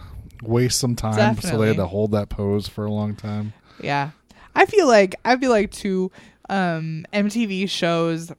waste 0.43 0.79
some 0.79 0.97
time, 0.97 1.37
so 1.37 1.59
they 1.59 1.69
had 1.69 1.77
to 1.77 1.87
hold 1.87 2.13
that 2.13 2.29
pose 2.31 2.67
for 2.67 2.85
a 2.87 2.91
long 2.91 3.15
time. 3.15 3.53
Yeah. 3.81 4.11
I 4.55 4.65
feel 4.67 4.87
like 4.87 5.15
I 5.25 5.37
feel 5.37 5.51
like 5.51 5.71
too 5.71 6.11
um 6.49 7.05
MTV 7.13 7.69
shows 7.69 8.33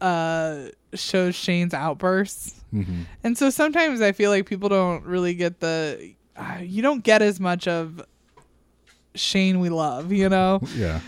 uh 0.00 0.68
shows 0.94 1.34
Shane's 1.34 1.74
outbursts. 1.74 2.60
hmm 2.70 3.02
And 3.22 3.36
so 3.36 3.50
sometimes 3.50 4.00
I 4.00 4.12
feel 4.12 4.30
like 4.30 4.46
people 4.46 4.68
don't 4.68 5.04
really 5.04 5.34
get 5.34 5.60
the 5.60 6.14
you 6.62 6.82
don't 6.82 7.02
get 7.04 7.22
as 7.22 7.38
much 7.40 7.66
of 7.68 8.02
Shane 9.14 9.60
we 9.60 9.68
love, 9.68 10.12
you 10.12 10.28
know? 10.28 10.60
Yeah, 10.76 11.00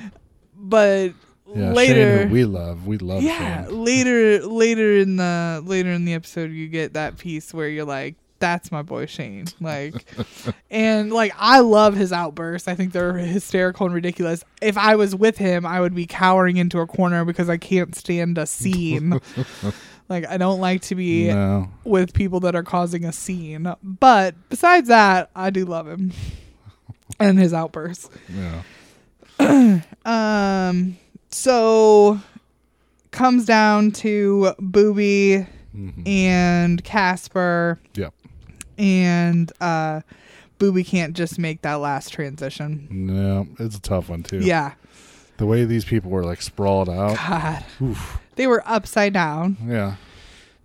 But 0.57 1.13
yeah. 1.55 1.73
later 1.73 2.23
Shane, 2.23 2.31
we 2.31 2.45
love, 2.45 2.87
we 2.87 2.99
love 2.99 3.23
Yeah, 3.23 3.65
Shane. 3.67 3.85
later 3.85 4.47
later 4.47 4.97
in 4.99 5.17
the 5.17 5.63
later 5.65 5.91
in 5.91 6.05
the 6.05 6.15
episode 6.15 6.51
you 6.51 6.69
get 6.69 6.95
that 6.95 7.19
piece 7.19 7.53
where 7.55 7.69
you're 7.69 7.85
like 7.85 8.17
that's 8.41 8.71
my 8.71 8.83
boy 8.83 9.07
Shane. 9.07 9.47
Like 9.61 10.05
and 10.71 11.11
like 11.13 11.33
I 11.39 11.61
love 11.61 11.95
his 11.95 12.13
outbursts. 12.13 12.69
I 12.69 12.75
think 12.75 12.93
they're 12.93 13.15
hysterical 13.15 13.87
and 13.87 13.95
ridiculous. 13.95 14.45
If 14.61 14.77
I 14.77 14.97
was 14.97 15.17
with 15.17 15.39
him, 15.39 15.65
I 15.65 15.81
would 15.81 15.95
be 15.95 16.05
cowering 16.07 16.59
into 16.59 16.81
a 16.81 16.87
corner 16.87 17.25
because 17.25 17.49
I 17.49 17.57
can't 17.57 17.95
stand 17.95 18.37
a 18.37 18.45
scene. 18.45 19.19
like 20.09 20.27
I 20.29 20.37
don't 20.37 20.61
like 20.61 20.83
to 20.83 20.95
be 20.95 21.29
No, 21.29 21.69
with 21.85 22.13
people 22.13 22.41
that 22.41 22.55
are 22.55 22.63
causing 22.63 23.05
a 23.05 23.13
scene. 23.13 23.73
But 23.83 24.35
besides 24.49 24.89
that, 24.89 25.31
I 25.35 25.51
do 25.51 25.65
love 25.65 25.89
him 25.89 26.13
and 27.21 27.39
his 27.39 27.53
outbursts. 27.55 28.09
yeah, 29.39 29.81
Um, 30.05 30.97
so 31.31 32.21
comes 33.11 33.45
down 33.47 33.93
to 33.93 34.55
Booby 34.59 35.47
hmm 35.73 35.91
and 36.07 36.83
Casper, 36.85 37.81
yep. 37.95 38.13
and 38.79 39.51
uh, 39.61 40.03
Booby 40.59 40.85
can't 40.85 41.15
just 41.17 41.39
make 41.39 41.63
that 41.63 41.75
last 41.75 42.11
transition. 42.13 42.87
No, 42.91 43.49
it's 43.59 43.77
a 43.77 43.81
tough 43.81 44.09
one 44.09 44.23
too. 44.23 44.39
Yeah, 44.41 44.75
the 45.39 45.47
way 45.47 45.65
these 45.65 45.85
people 45.85 46.11
were 46.11 46.25
like 46.25 46.43
sprawled 46.43 46.89
out. 46.89 47.17
God, 47.17 47.65
Oof. 47.83 48.19
they 48.37 48.47
were 48.47 48.63
upside 48.67 49.13
down 49.13 49.57
Yeah, 49.67 49.97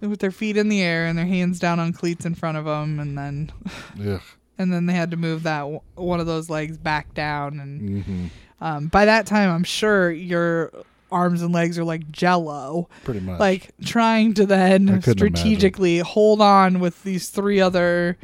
with 0.01 0.19
their 0.19 0.31
feet 0.31 0.57
in 0.57 0.69
the 0.69 0.81
air 0.81 1.05
and 1.05 1.17
their 1.17 1.25
hands 1.25 1.59
down 1.59 1.79
on 1.79 1.93
cleats 1.93 2.25
in 2.25 2.35
front 2.35 2.57
of 2.57 2.65
them, 2.65 2.99
and 2.99 3.17
then 3.17 3.51
Ugh. 4.07 4.21
and 4.57 4.71
then 4.73 4.85
they 4.85 4.93
had 4.93 5.11
to 5.11 5.17
move 5.17 5.43
that 5.43 5.59
w- 5.61 5.81
one 5.95 6.19
of 6.19 6.25
those 6.27 6.49
legs 6.49 6.77
back 6.77 7.13
down 7.13 7.59
and 7.59 8.03
hmm 8.03 8.25
Um, 8.61 8.87
by 8.87 9.05
that 9.05 9.25
time, 9.25 9.49
I'm 9.49 9.63
sure 9.63 10.11
your 10.11 10.71
arms 11.11 11.41
and 11.41 11.53
legs 11.53 11.79
are 11.79 11.83
like 11.85 12.11
jello, 12.11 12.87
pretty 13.05 13.21
much. 13.21 13.39
like 13.39 13.71
trying 13.85 14.33
to 14.35 14.43
I 14.43 14.45
then 14.45 14.87
couldn't 15.01 15.17
strategically 15.17 15.99
hold 15.99 16.41
on 16.41 16.79
with 16.81 17.01
these 17.03 17.29
three 17.29 17.59
other, 17.61 18.17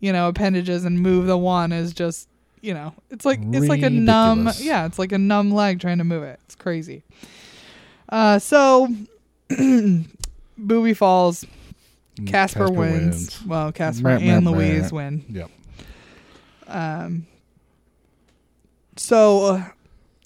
you 0.00 0.12
know, 0.12 0.28
appendages 0.28 0.84
and 0.86 0.98
move 0.98 1.26
the 1.26 1.36
one 1.38 1.70
is 1.72 1.92
just, 1.92 2.26
you 2.62 2.72
know, 2.72 2.94
it's 3.10 3.26
like 3.26 3.40
it's 3.52 3.68
like 3.68 3.82
a 3.82 3.90
numb, 3.90 4.48
yeah, 4.58 4.86
it's 4.86 4.98
like 4.98 5.12
a 5.12 5.18
numb 5.18 5.50
leg 5.50 5.80
trying 5.80 5.98
to 5.98 6.04
move 6.04 6.22
it. 6.22 6.40
It's 6.46 6.54
crazy. 6.54 7.02
Uh, 8.08 8.38
so 8.38 8.88
Booby 10.58 10.94
falls. 10.94 11.44
Mm, 12.16 12.26
Casper, 12.28 12.70
wins. 12.70 13.44
Well, 13.44 13.72
Casper 13.72 14.10
and. 14.10 14.44
Louise 14.46 14.92
win. 14.92 15.24
Yep. 15.28 15.50
Um, 16.68 17.26
so 18.96 19.44
uh, 19.46 19.64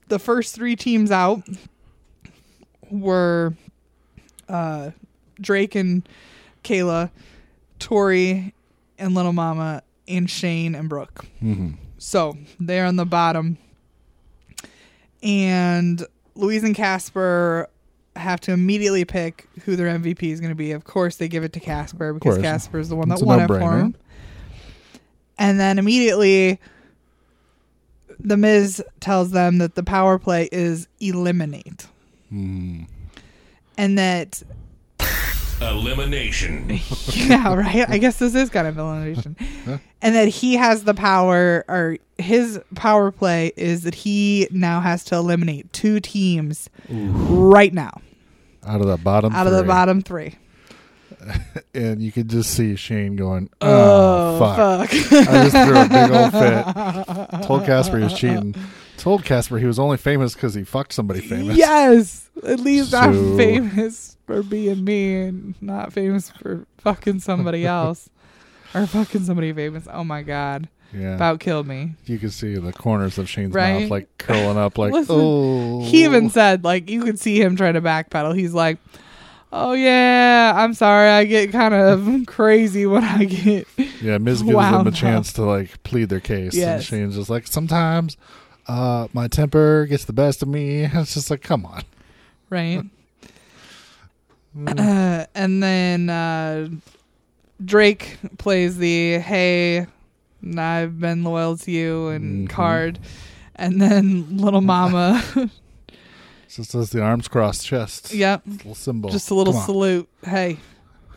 the 0.09 0.19
first 0.19 0.55
three 0.55 0.77
teams 0.77 1.11
out 1.11 1.43
were 2.91 3.55
uh, 4.49 4.91
Drake 5.41 5.75
and 5.75 6.07
Kayla, 6.65 7.11
Tori 7.79 8.53
and 8.99 9.15
Little 9.15 9.33
Mama, 9.33 9.83
and 10.09 10.29
Shane 10.29 10.75
and 10.75 10.89
Brooke. 10.89 11.25
hmm 11.41 11.71
So 12.07 12.39
they're 12.61 12.87
on 12.87 12.95
the 12.95 13.05
bottom. 13.05 13.59
And 15.25 16.07
Louise 16.37 16.63
and 16.63 16.73
Casper 16.73 17.69
have 18.15 18.41
to 18.43 18.53
immediately 18.53 19.05
pick 19.05 19.49
who 19.65 19.75
their 19.75 19.89
MVP 19.89 20.23
is 20.23 20.39
going 20.39 20.53
to 20.53 20.57
be. 20.57 20.71
Of 20.71 20.85
course, 20.85 21.17
they 21.17 21.27
give 21.27 21.43
it 21.43 21.53
to 21.55 21.61
Casper 21.61 22.13
because. 22.13 22.39
Casper 22.39 22.79
is 22.79 22.91
the 22.91 22.95
one 22.95 23.09
that 23.09 23.21
won 23.21 23.41
it 23.41 23.49
for 23.49 23.77
him. 23.77 23.97
And 25.37 25.59
then 25.59 25.81
immediately, 25.81 26.61
the 28.21 28.37
Miz 28.37 28.81
tells 29.01 29.33
them 29.33 29.59
that 29.59 29.75
the 29.75 29.83
power 29.83 30.17
play 30.17 30.49
is 30.53 30.87
eliminate, 31.01 31.89
hmm 32.29 32.85
and 33.77 33.99
that 33.99 34.43
Elimination. 35.61 36.67
yeah, 37.13 37.55
right. 37.55 37.89
I 37.89 37.99
guess 37.99 38.19
this 38.19 38.35
is 38.35 38.51
kind 38.51 38.67
of 38.67 38.77
elimination, 38.79 39.37
and 40.03 40.15
that 40.15 40.29
he 40.29 40.55
has 40.57 40.85
the 40.85 40.95
power, 40.95 41.65
or 41.69 41.97
his 42.19 42.61
power 42.75 43.11
play 43.11 43.53
is 43.57 43.83
that 43.85 43.95
he 43.95 44.49
now 44.51 44.81
has 44.81 45.03
to 45.05 45.15
eliminate 45.17 45.73
two 45.73 46.01
teams 46.01 46.69
right 46.91 47.73
now 47.73 48.01
Out 48.67 48.81
of 48.81 48.87
the 48.87 48.97
bottom. 48.99 49.35
out 49.35 49.47
of 49.47 49.53
the 49.53 49.61
three. 49.61 49.69
bottom 49.69 50.03
three. 50.03 50.35
and 51.75 52.03
you 52.03 52.13
could 52.13 52.29
just 52.29 52.51
see 52.51 52.77
Shane 52.77 53.17
going, 53.17 53.49
Oh, 53.61 54.37
"Oh, 54.37 54.39
fuck!" 54.39 54.91
fuck! 54.91 55.13
I 55.29 55.49
just 55.49 55.57
threw 55.67 55.77
a 55.79 55.89
big 55.89 56.11
old 56.11 56.33
fit. 57.41 57.43
Told 57.47 57.65
Casper 57.65 57.97
he 57.99 58.05
was 58.05 58.13
cheating. 58.15 58.55
Told 58.97 59.25
Casper 59.25 59.59
he 59.59 59.67
was 59.67 59.79
only 59.79 59.97
famous 59.97 60.35
because 60.35 60.55
he 60.55 60.65
fucked 60.65 60.93
somebody 60.93 61.21
famous. 61.21 61.57
yes, 61.57 62.31
at 62.45 62.61
least 62.61 62.95
I'm 62.95 63.37
famous 63.37 64.17
for 64.27 64.43
being 64.43 64.85
me 64.85 65.15
and 65.23 65.55
not 65.63 65.93
famous 65.93 66.31
for 66.31 66.67
fucking 66.79 67.21
somebody 67.21 67.67
else 67.67 68.09
or 68.75 68.87
fucking 68.87 69.25
somebody 69.25 69.53
famous. 69.53 69.87
Oh 69.93 70.03
my 70.03 70.23
god, 70.23 70.69
Yeah. 70.93 71.15
about 71.15 71.41
killed 71.41 71.67
me. 71.67 71.95
you 72.07 72.19
can 72.19 72.31
see 72.31 72.57
the 72.57 72.73
corners 72.73 73.19
of 73.19 73.29
Shane's 73.29 73.55
Right? 73.55 73.83
mouth 73.83 73.91
like 73.91 74.09
curling 74.19 74.57
up, 74.59 74.79
like 74.79 74.93
Listen, 74.93 75.17
oh. 75.19 75.81
He 75.85 76.05
even 76.05 76.31
said, 76.31 76.65
like, 76.65 76.91
you 76.91 77.03
could 77.05 77.19
see 77.21 77.41
him 77.41 77.55
trying 77.57 77.75
to 77.75 77.83
backpedal. 77.83 78.37
He's 78.37 78.55
like, 78.55 78.79
Oh 79.53 79.75
yeah, 79.75 80.53
I'm 80.57 80.75
sorry. 80.75 81.09
I 81.09 81.25
get 81.25 81.53
kind 81.53 81.73
of 81.73 82.09
crazy 82.27 82.85
when 82.85 83.05
I 83.05 83.25
get. 83.25 83.69
Yeah, 84.03 84.19
Miz 84.19 84.43
gives 84.43 84.57
them 84.59 84.87
a 84.87 84.91
chance 84.91 85.33
to 85.35 85.43
like 85.43 85.83
plead 85.85 86.09
their 86.09 86.21
case, 86.21 86.53
and 86.55 86.61
Yes. 86.61 86.83
Shane's 86.85 87.15
just 87.15 87.31
like, 87.31 87.47
sometimes 87.47 88.17
uh, 88.69 89.09
my 89.13 89.29
temper 89.29 89.87
gets 89.87 90.05
the 90.05 90.13
best 90.13 90.43
of 90.43 90.49
me. 90.49 90.85
It's 90.95 91.15
just 91.15 91.31
like, 91.31 91.43
come 91.43 91.65
on. 91.67 91.83
right. 92.51 92.83
Uh, 94.67 95.27
and 95.35 95.63
then 95.63 96.09
uh, 96.09 96.67
Drake 97.63 98.17
plays 98.39 98.79
the 98.79 99.19
"Hey, 99.19 99.87
I've 100.57 100.99
been 100.99 101.25
loyal 101.25 101.59
to 101.59 101.71
you" 101.71 102.09
and 102.09 102.49
Mhm. 102.49 102.51
card, 102.51 102.99
and 103.57 103.79
then 103.83 104.39
Little 104.39 104.63
Mama, 104.63 105.23
just 106.49 106.75
as 106.75 106.89
the 106.89 107.03
arms 107.03 107.29
crossed 107.29 107.67
chest. 107.67 108.15
yep, 108.15 108.45
Little 108.47 108.75
symbol. 108.75 109.11
just 109.11 109.31
a 109.31 109.35
little 109.35 109.53
salute. 109.53 110.09
Hey, 110.25 110.57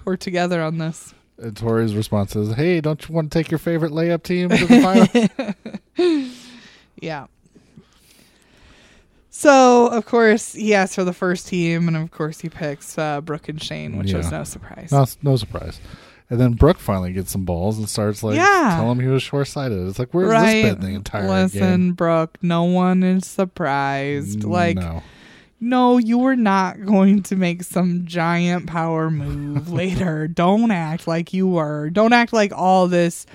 we're 0.03 0.17
together 0.17 0.61
on 0.61 0.77
this. 0.77 1.13
And 1.37 1.55
Tori's 1.55 1.95
response 1.95 2.35
is, 2.35 2.55
"Hey, 2.55 2.81
don't 2.81 3.07
you 3.07 3.15
want 3.15 3.31
to 3.31 3.39
take 3.39 3.49
your 3.49 3.57
favorite 3.59 3.93
layup 3.93 4.23
team 4.23 4.49
to 4.49 4.65
the 4.65 5.55
final?" 5.95 6.25
Yeah. 7.01 7.27
So 9.39 9.87
of 9.87 10.05
course 10.05 10.51
he 10.53 10.73
asks 10.75 10.95
for 10.95 11.05
the 11.05 11.13
first 11.13 11.47
team, 11.47 11.87
and 11.87 11.95
of 11.95 12.11
course 12.11 12.41
he 12.41 12.49
picks 12.49 12.97
uh, 12.97 13.21
Brooke 13.21 13.47
and 13.47 13.61
Shane, 13.63 13.97
which 13.97 14.11
was 14.13 14.29
no 14.31 14.43
surprise. 14.43 14.91
no, 14.91 15.05
no 15.23 15.37
surprise. 15.37 15.79
And 16.29 16.41
then 16.41 16.53
Brooke 16.53 16.77
finally 16.77 17.13
gets 17.13 17.31
some 17.31 17.45
balls 17.45 17.77
and 17.77 17.87
starts 17.89 18.21
like 18.21 18.35
Yeah. 18.35 18.75
tell 18.77 18.91
him 18.91 18.99
he 18.99 19.07
was 19.07 19.23
short 19.23 19.47
sighted. 19.47 19.87
It's 19.87 19.97
like, 19.97 20.09
where's 20.13 20.29
right? 20.29 20.63
this 20.63 20.75
been 20.75 20.81
the 20.81 20.93
entire 20.93 21.21
game? 21.21 21.29
Listen, 21.31 21.59
game? 21.59 21.93
Brooke, 21.93 22.37
no 22.41 22.63
one 22.65 23.01
is 23.01 23.25
surprised. 23.25 24.43
Like, 24.43 24.75
no. 24.75 25.03
no, 25.61 25.97
you 25.97 26.17
were 26.17 26.35
not 26.35 26.85
going 26.85 27.23
to 27.23 27.37
make 27.37 27.63
some 27.63 28.05
giant 28.05 28.67
power 28.67 29.09
move 29.09 29.71
later. 29.71 30.27
Don't 30.27 30.69
act 30.69 31.07
like 31.07 31.33
you 31.33 31.47
were. 31.47 31.89
Don't 31.89 32.11
act 32.13 32.33
like 32.33 32.51
all 32.53 32.87
this 32.89 33.25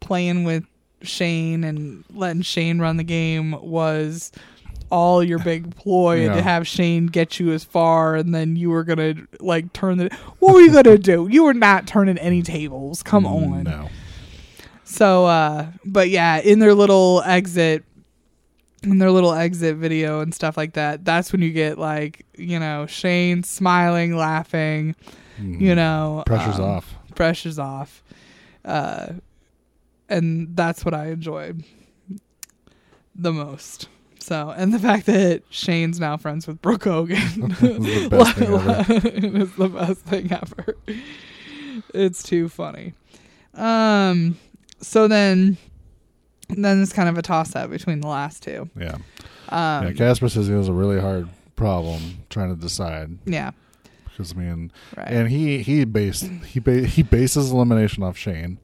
playing 0.00 0.44
with 0.44 0.64
Shane 1.02 1.62
and 1.64 2.02
letting 2.12 2.42
Shane 2.42 2.80
run 2.80 2.96
the 2.96 3.04
game 3.04 3.52
was 3.60 4.32
all 4.90 5.22
your 5.22 5.38
big 5.38 5.74
ploy 5.76 6.24
Yeah. 6.24 6.34
to 6.36 6.42
have 6.42 6.66
Shane 6.66 7.06
get 7.06 7.38
you 7.38 7.52
as 7.52 7.62
far 7.64 8.14
and 8.16 8.34
then 8.34 8.56
you 8.56 8.70
were 8.70 8.84
gonna 8.84 9.14
like 9.40 9.72
turn 9.72 9.98
the 9.98 10.10
what 10.38 10.54
were 10.54 10.60
you 10.60 10.72
gonna 10.72 10.96
do? 10.98 11.28
You 11.30 11.44
were 11.44 11.54
not 11.54 11.86
turning 11.86 12.16
any 12.18 12.42
tables. 12.42 13.02
Come 13.02 13.26
on. 13.26 13.64
No. 13.64 13.88
So 14.84 15.26
uh 15.26 15.66
but 15.84 16.08
yeah, 16.08 16.38
in 16.38 16.58
their 16.58 16.74
little 16.74 17.22
exit 17.26 17.84
in 18.82 18.98
their 18.98 19.10
little 19.10 19.32
exit 19.34 19.76
video 19.76 20.20
and 20.20 20.32
stuff 20.34 20.56
like 20.56 20.74
that, 20.74 21.04
that's 21.04 21.32
when 21.32 21.42
you 21.42 21.50
get 21.50 21.78
like, 21.78 22.24
you 22.36 22.58
know, 22.58 22.86
Shane 22.86 23.42
smiling, 23.42 24.16
laughing, 24.16 24.94
Mhm. 25.40 25.60
you 25.60 25.74
know, 25.74 26.22
Pressure's 26.26 26.58
um, 26.58 26.64
off. 26.64 26.94
Pressure's 27.14 27.58
off. 27.58 28.02
Uh 28.64 29.08
and 30.08 30.56
that's 30.56 30.84
what 30.84 30.94
I 30.94 31.08
enjoyed 31.08 31.62
the 33.14 33.32
most. 33.32 33.88
So, 34.28 34.50
and 34.54 34.74
the 34.74 34.78
fact 34.78 35.06
that 35.06 35.42
Shane's 35.48 35.98
now 35.98 36.18
friends 36.18 36.46
with 36.46 36.60
Brooke 36.60 36.84
Hogan 36.84 37.16
the 37.60 38.08
best 38.10 38.36
thing 38.36 38.52
ever. 38.52 39.38
is 39.38 39.52
the 39.54 39.68
best 39.70 40.00
thing 40.00 40.30
ever. 40.30 40.76
It's 41.94 42.22
too 42.22 42.50
funny. 42.50 42.92
Um, 43.54 44.38
so 44.82 45.08
then, 45.08 45.56
then 46.50 46.82
it's 46.82 46.92
kind 46.92 47.08
of 47.08 47.16
a 47.16 47.22
toss 47.22 47.56
up 47.56 47.70
between 47.70 48.02
the 48.02 48.08
last 48.08 48.42
two. 48.42 48.68
Yeah. 48.78 48.96
Um, 49.48 49.86
yeah. 49.86 49.92
Casper 49.96 50.28
says 50.28 50.46
he 50.46 50.52
has 50.52 50.68
a 50.68 50.74
really 50.74 51.00
hard 51.00 51.30
problem 51.56 52.18
trying 52.28 52.54
to 52.54 52.60
decide 52.60 53.16
yeah, 53.24 53.52
because 54.04 54.34
I 54.34 54.36
mean, 54.36 54.72
right, 54.94 55.08
and 55.08 55.30
he 55.30 55.62
he 55.62 55.86
based 55.86 56.24
he 56.24 56.60
ba- 56.60 56.84
he 56.84 57.02
bases 57.02 57.50
elimination 57.50 58.02
off 58.02 58.18
Shane, 58.18 58.58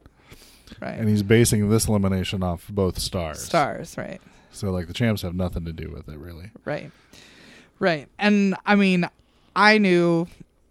right. 0.82 0.98
and 0.98 1.08
he's 1.08 1.22
basing 1.22 1.70
this 1.70 1.88
elimination 1.88 2.42
off 2.42 2.68
both 2.68 2.98
stars. 2.98 3.40
Stars, 3.40 3.96
right. 3.96 4.20
So 4.54 4.70
like 4.70 4.86
the 4.86 4.94
champs 4.94 5.22
have 5.22 5.34
nothing 5.34 5.64
to 5.66 5.72
do 5.72 5.90
with 5.90 6.08
it 6.08 6.18
really. 6.18 6.50
Right. 6.64 6.90
Right. 7.78 8.08
And 8.18 8.54
I 8.64 8.76
mean, 8.76 9.08
I 9.56 9.78
knew, 9.78 10.26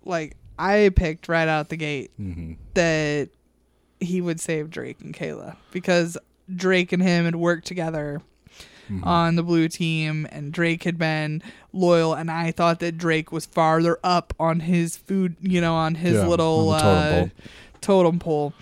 like, 0.06 0.36
I 0.58 0.90
picked 0.96 1.28
right 1.28 1.48
out 1.48 1.70
the 1.70 1.76
gate 1.78 2.12
Mm-hmm. 2.20 2.54
that 2.76 3.30
he 4.00 4.20
would 4.22 4.40
save 4.40 4.70
Drake 4.70 4.98
and 5.02 5.14
Kayla 5.14 5.56
because 5.72 6.18
Drake 6.54 6.92
and 6.92 7.02
him 7.04 7.26
had 7.26 7.36
worked 7.36 7.66
together 7.68 8.22
Mm-hmm. 8.92 9.04
on 9.06 9.36
the 9.38 9.44
blue 9.44 9.70
team 9.70 10.28
and 10.30 10.52
Drake 10.52 10.84
had 10.84 10.98
been 10.98 11.42
loyal 11.72 12.14
and 12.14 12.30
I 12.30 12.52
thought 12.52 12.82
that 12.82 12.98
Drake 12.98 13.32
was 13.32 13.46
farther 13.46 13.98
up 14.04 14.34
on 14.38 14.60
his 14.60 14.98
food, 14.98 15.38
you 15.40 15.62
know, 15.62 15.74
on 15.74 15.96
his 15.96 16.16
Yeah, 16.16 16.28
little 16.28 16.68
on 16.72 16.80
totem 16.82 16.90
uh, 16.98 17.12
pole. 17.20 17.32
totem 17.80 18.20
pole 18.20 18.54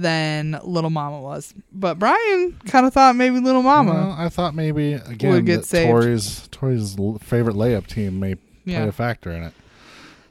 than 0.00 0.58
little 0.64 0.90
mama 0.90 1.20
was. 1.20 1.52
But 1.72 1.98
Brian 1.98 2.58
kind 2.66 2.86
of 2.86 2.92
thought 2.92 3.16
maybe 3.16 3.40
little 3.40 3.62
mama. 3.62 3.92
Well, 3.92 4.16
I 4.18 4.28
thought 4.28 4.54
maybe 4.54 4.94
again 4.94 5.32
Would 5.32 5.46
get 5.46 5.64
saved. 5.64 5.90
Tori's 5.90 6.48
Tori's 6.48 6.94
favorite 7.22 7.56
layup 7.56 7.86
team 7.86 8.18
may 8.20 8.34
play 8.34 8.44
Yeah. 8.64 8.84
a 8.84 8.92
factor 8.92 9.30
in 9.30 9.42
it, 9.42 9.52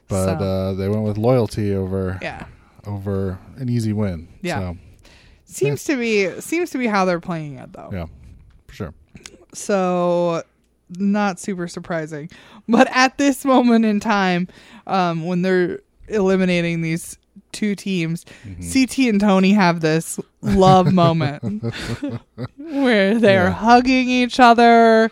but 0.08 0.24
So- 0.38 0.44
uh, 0.44 0.72
they 0.74 0.88
went 0.88 1.02
with 1.02 1.18
loyalty 1.18 1.74
over 1.74 2.18
yeah. 2.22 2.46
over 2.86 3.38
an 3.56 3.68
easy 3.68 3.92
win. 3.92 4.28
Yeah. 4.42 4.58
So, 4.60 4.76
Seems 5.44 5.84
to 5.84 5.96
be 5.96 6.40
seems 6.40 6.70
to 6.70 6.78
be 6.78 6.86
how 6.86 7.04
they're 7.04 7.20
playing 7.20 7.56
it 7.58 7.72
though. 7.72 7.90
yeah, 7.92 8.06
for 8.68 8.74
sure. 8.74 8.94
So 9.52 10.42
not 10.98 11.38
super 11.40 11.68
surprising. 11.68 12.30
But 12.68 12.88
at 12.92 13.18
this 13.18 13.44
moment 13.44 13.84
in 13.84 14.00
time, 14.00 14.48
um, 14.86 15.24
when 15.26 15.42
they're 15.42 15.80
eliminating 16.08 16.82
these 16.82 17.18
two 17.52 17.74
teams, 17.74 18.24
CT 18.72 18.98
and 19.08 19.20
Tony 19.20 19.52
have 19.52 19.80
this 19.80 20.18
love 20.42 20.92
moment 20.92 21.42
where 22.56 23.18
they're 23.18 23.44
Yeah. 23.48 23.50
hugging 23.50 24.08
each 24.08 24.40
other 24.40 25.10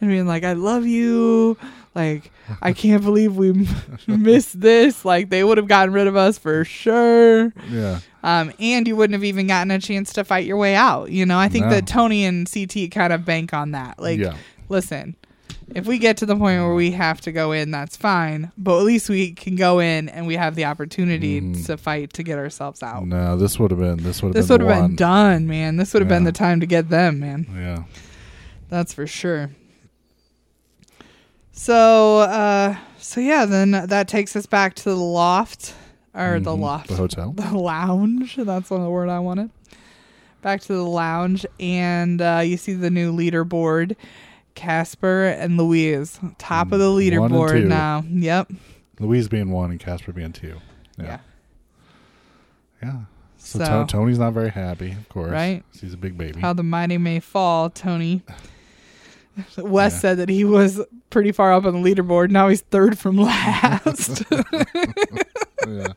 and 0.00 0.10
being 0.10 0.26
like, 0.26 0.44
I 0.44 0.52
love 0.54 0.86
you. 0.86 1.56
Like, 1.94 2.32
I 2.60 2.72
can't 2.82 3.02
believe 3.04 3.36
we 3.36 3.66
missed 4.08 4.60
this. 4.60 5.04
Like, 5.04 5.30
they 5.30 5.44
would 5.44 5.58
have 5.58 5.68
gotten 5.68 5.94
rid 5.94 6.06
of 6.08 6.16
us 6.16 6.38
for 6.38 6.64
sure. 6.64 7.52
Yeah, 7.70 8.00
Um, 8.24 8.52
and 8.58 8.86
you 8.88 8.96
wouldn't 8.96 9.14
have 9.14 9.24
even 9.24 9.46
gotten 9.46 9.70
a 9.70 9.78
chance 9.78 10.12
to 10.14 10.24
fight 10.24 10.44
your 10.44 10.56
way 10.56 10.74
out. 10.74 11.10
You 11.12 11.24
know, 11.24 11.38
I 11.38 11.48
think 11.48 11.66
No. 11.66 11.70
that 11.70 11.86
Tony 11.86 12.24
and 12.24 12.50
CT 12.52 12.88
kind 12.90 13.12
of 13.12 13.24
bank 13.24 13.54
on 13.54 13.70
that. 13.72 14.00
Like, 14.00 14.18
Yeah. 14.18 14.34
listen, 14.68 15.14
if 15.74 15.86
we 15.86 15.98
get 15.98 16.16
to 16.18 16.26
the 16.26 16.34
point 16.36 16.60
where 16.62 16.74
we 16.74 16.90
have 16.92 17.20
to 17.22 17.32
go 17.32 17.52
in, 17.52 17.70
that's 17.70 17.96
fine. 17.96 18.52
But 18.58 18.78
at 18.78 18.84
least 18.84 19.08
we 19.08 19.32
can 19.32 19.56
go 19.56 19.78
in 19.80 20.08
and 20.08 20.26
we 20.26 20.36
have 20.36 20.54
the 20.54 20.64
opportunity 20.66 21.40
Mhm. 21.40 21.66
to 21.66 21.76
fight 21.76 22.12
to 22.14 22.22
get 22.22 22.38
ourselves 22.38 22.82
out. 22.82 23.06
no, 23.06 23.36
this 23.36 23.58
would 23.58 23.70
have 23.70 23.80
been 23.80 23.96
this 24.02 24.22
would 24.22 24.28
have 24.28 24.34
This 24.34 24.48
been 24.48 24.62
would 24.66 24.70
have 24.72 24.86
been 24.88 24.96
done, 24.96 25.46
man. 25.46 25.76
This 25.76 25.92
would 25.94 26.02
have 26.02 26.08
been 26.08 26.24
the 26.24 26.32
time 26.32 26.60
to 26.60 26.66
get 26.66 26.88
them, 26.90 27.20
man. 27.20 27.46
Yeah, 27.56 27.84
That's 28.68 28.92
for 28.92 29.06
sure. 29.06 29.50
So, 31.52 32.18
uh, 32.20 32.76
so 32.98 33.20
yeah, 33.20 33.44
then 33.44 33.70
that 33.70 34.08
takes 34.08 34.34
us 34.34 34.46
back 34.46 34.74
to 34.76 34.84
the 34.90 34.96
loft 34.96 35.74
or 36.14 36.40
the 36.40 36.50
Mhm. 36.52 36.60
loft, 36.60 36.88
the 36.88 36.96
hotel. 36.96 37.32
the 37.36 37.56
lounge. 37.56 38.36
That's 38.36 38.70
one 38.70 38.80
of 38.80 38.84
the 38.84 38.90
word 38.90 39.08
I 39.08 39.20
wanted. 39.20 39.50
Back 40.42 40.60
to 40.62 40.74
the 40.74 40.84
lounge, 40.84 41.46
and 41.58 42.20
uh, 42.20 42.42
you 42.44 42.56
see 42.56 42.74
the 42.74 42.90
new 42.90 43.12
leaderboard. 43.12 43.96
Casper 44.54 45.26
and 45.26 45.56
Louise, 45.56 46.18
top 46.38 46.72
of 46.72 46.78
the 46.78 46.86
Mm, 46.90 47.28
leaderboard 47.28 47.66
now. 47.66 48.04
Yep. 48.08 48.52
Louise 49.00 49.28
being 49.28 49.50
one 49.50 49.70
and 49.70 49.80
Casper 49.80 50.12
being 50.12 50.32
two. 50.32 50.56
Yeah. 50.98 51.04
Yeah, 51.04 51.18
yeah. 52.82 52.98
So, 53.38 53.58
So, 53.58 53.64
To- 53.64 53.86
Tony's 53.88 54.18
not 54.18 54.32
very 54.32 54.50
happy, 54.50 54.92
of 54.92 55.08
course. 55.08 55.30
Right. 55.32 55.62
He's 55.80 55.92
a 55.92 55.96
big 55.96 56.16
baby. 56.16 56.40
how 56.40 56.52
the 56.52 56.62
mighty 56.62 56.96
may 56.98 57.20
fall, 57.20 57.68
Tony. 57.70 58.22
Wes 59.58 59.92
Yeah. 59.94 59.98
said 59.98 60.18
that 60.18 60.28
he 60.28 60.44
was 60.44 60.80
pretty 61.10 61.32
far 61.32 61.52
up 61.52 61.64
on 61.64 61.82
the 61.82 61.94
leaderboard. 61.94 62.30
Now 62.30 62.48
he's 62.48 62.60
third 62.62 62.96
from 62.98 63.16
last. 63.16 64.22
yeah. 65.66 65.88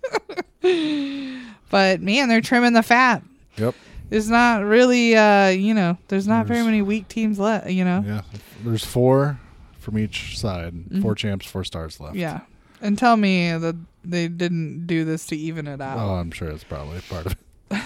but 1.70 2.02
man, 2.02 2.30
they're 2.30 2.41
trimming 2.41 2.74
the 2.74 2.84
fat. 2.84 3.24
Yep. 3.58 3.76
There's 4.10 4.30
not 4.30 4.63
really, 4.63 5.15
uh, 5.15 5.50
you 5.50 5.74
know, 5.74 5.98
there's 6.08 6.28
not 6.28 6.46
very 6.48 6.63
many 6.63 6.82
weak 6.82 7.08
teams 7.10 7.39
left. 7.39 7.70
You 7.70 7.84
know, 7.86 8.04
Yeah. 8.06 8.22
There's 8.63 8.86
four 8.86 9.39
from 9.80 9.98
each 9.98 10.38
side. 10.38 10.74
Mhm. 10.74 11.02
Four 11.02 11.15
champs, 11.15 11.46
four 11.46 11.63
stars 11.63 12.00
left. 12.00 12.15
yeah. 12.15 12.41
And 12.82 12.98
tell 12.98 13.17
me 13.17 13.58
that 13.58 13.76
they 14.04 14.28
didn't 14.28 14.86
do 14.86 15.04
this 15.04 15.26
to 15.28 15.36
even 15.36 15.67
it 15.67 15.82
out. 15.82 15.98
Oh, 15.98 16.15
I'm 16.15 16.30
sure 16.32 16.48
it's 16.50 16.63
probably 16.63 17.00
part 17.10 17.26
of 17.26 17.36
it. 17.72 17.82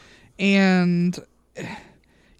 and 0.38 1.18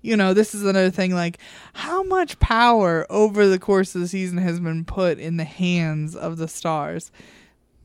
you 0.03 0.17
know 0.17 0.35
this 0.35 0.55
is 0.55 0.63
another 0.63 0.91
thing 0.91 1.15
like 1.15 1.39
how 1.75 2.03
much 2.03 2.39
power 2.39 3.07
over 3.11 3.47
the 3.47 3.59
course 3.59 3.95
of 3.95 4.01
the 4.01 4.09
season 4.09 4.39
has 4.39 4.61
been 4.61 4.85
put 4.85 5.19
in 5.19 5.37
the 5.37 5.45
hands 5.45 6.15
of 6.15 6.37
the 6.37 6.49
stars 6.49 7.11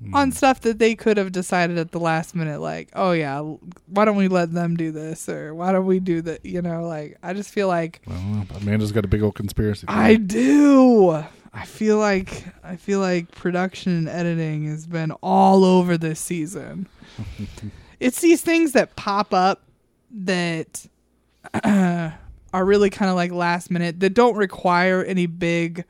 Hmm. 0.03 0.15
on 0.15 0.31
stuff 0.31 0.61
that 0.61 0.79
they 0.79 0.95
could 0.95 1.17
have 1.17 1.31
decided 1.31 1.77
at 1.77 1.91
the 1.91 1.99
last 1.99 2.33
minute 2.35 2.59
like 2.59 2.89
oh 2.93 3.11
yeah 3.11 3.39
why 3.85 4.05
don't 4.05 4.15
we 4.15 4.27
let 4.27 4.51
them 4.51 4.75
do 4.75 4.91
this 4.91 5.29
or 5.29 5.53
why 5.53 5.71
don't 5.71 5.85
we 5.85 5.99
do 5.99 6.23
that 6.23 6.43
you 6.43 6.61
know 6.61 6.87
like 6.87 7.17
i 7.21 7.33
just 7.33 7.51
feel 7.51 7.67
like 7.67 8.01
Well, 8.07 8.47
Amanda's 8.55 8.91
got 8.91 9.05
a 9.05 9.07
big 9.07 9.21
old 9.21 9.35
conspiracy. 9.35 9.85
i 9.87 10.15
do 10.15 11.23
I 11.53 11.65
feel 11.65 11.97
like 11.97 12.45
I 12.63 12.77
feel 12.77 12.99
like 12.99 13.31
production 13.31 13.91
and 13.97 14.07
editing 14.09 14.67
has 14.67 14.87
been 14.87 15.11
all 15.21 15.65
over 15.65 15.97
this 15.97 16.17
season. 16.19 16.87
it's 17.99 18.21
these 18.21 18.41
things 18.41 18.71
that 18.71 18.95
pop 18.95 19.33
up 19.33 19.61
that 20.11 20.85
are 21.65 22.15
really 22.53 22.89
kind 22.89 23.09
of 23.09 23.15
like 23.17 23.31
last 23.31 23.69
minute 23.69 23.99
that 23.99 24.13
don't 24.13 24.37
require 24.37 25.03
any 25.03 25.25
big 25.25 25.83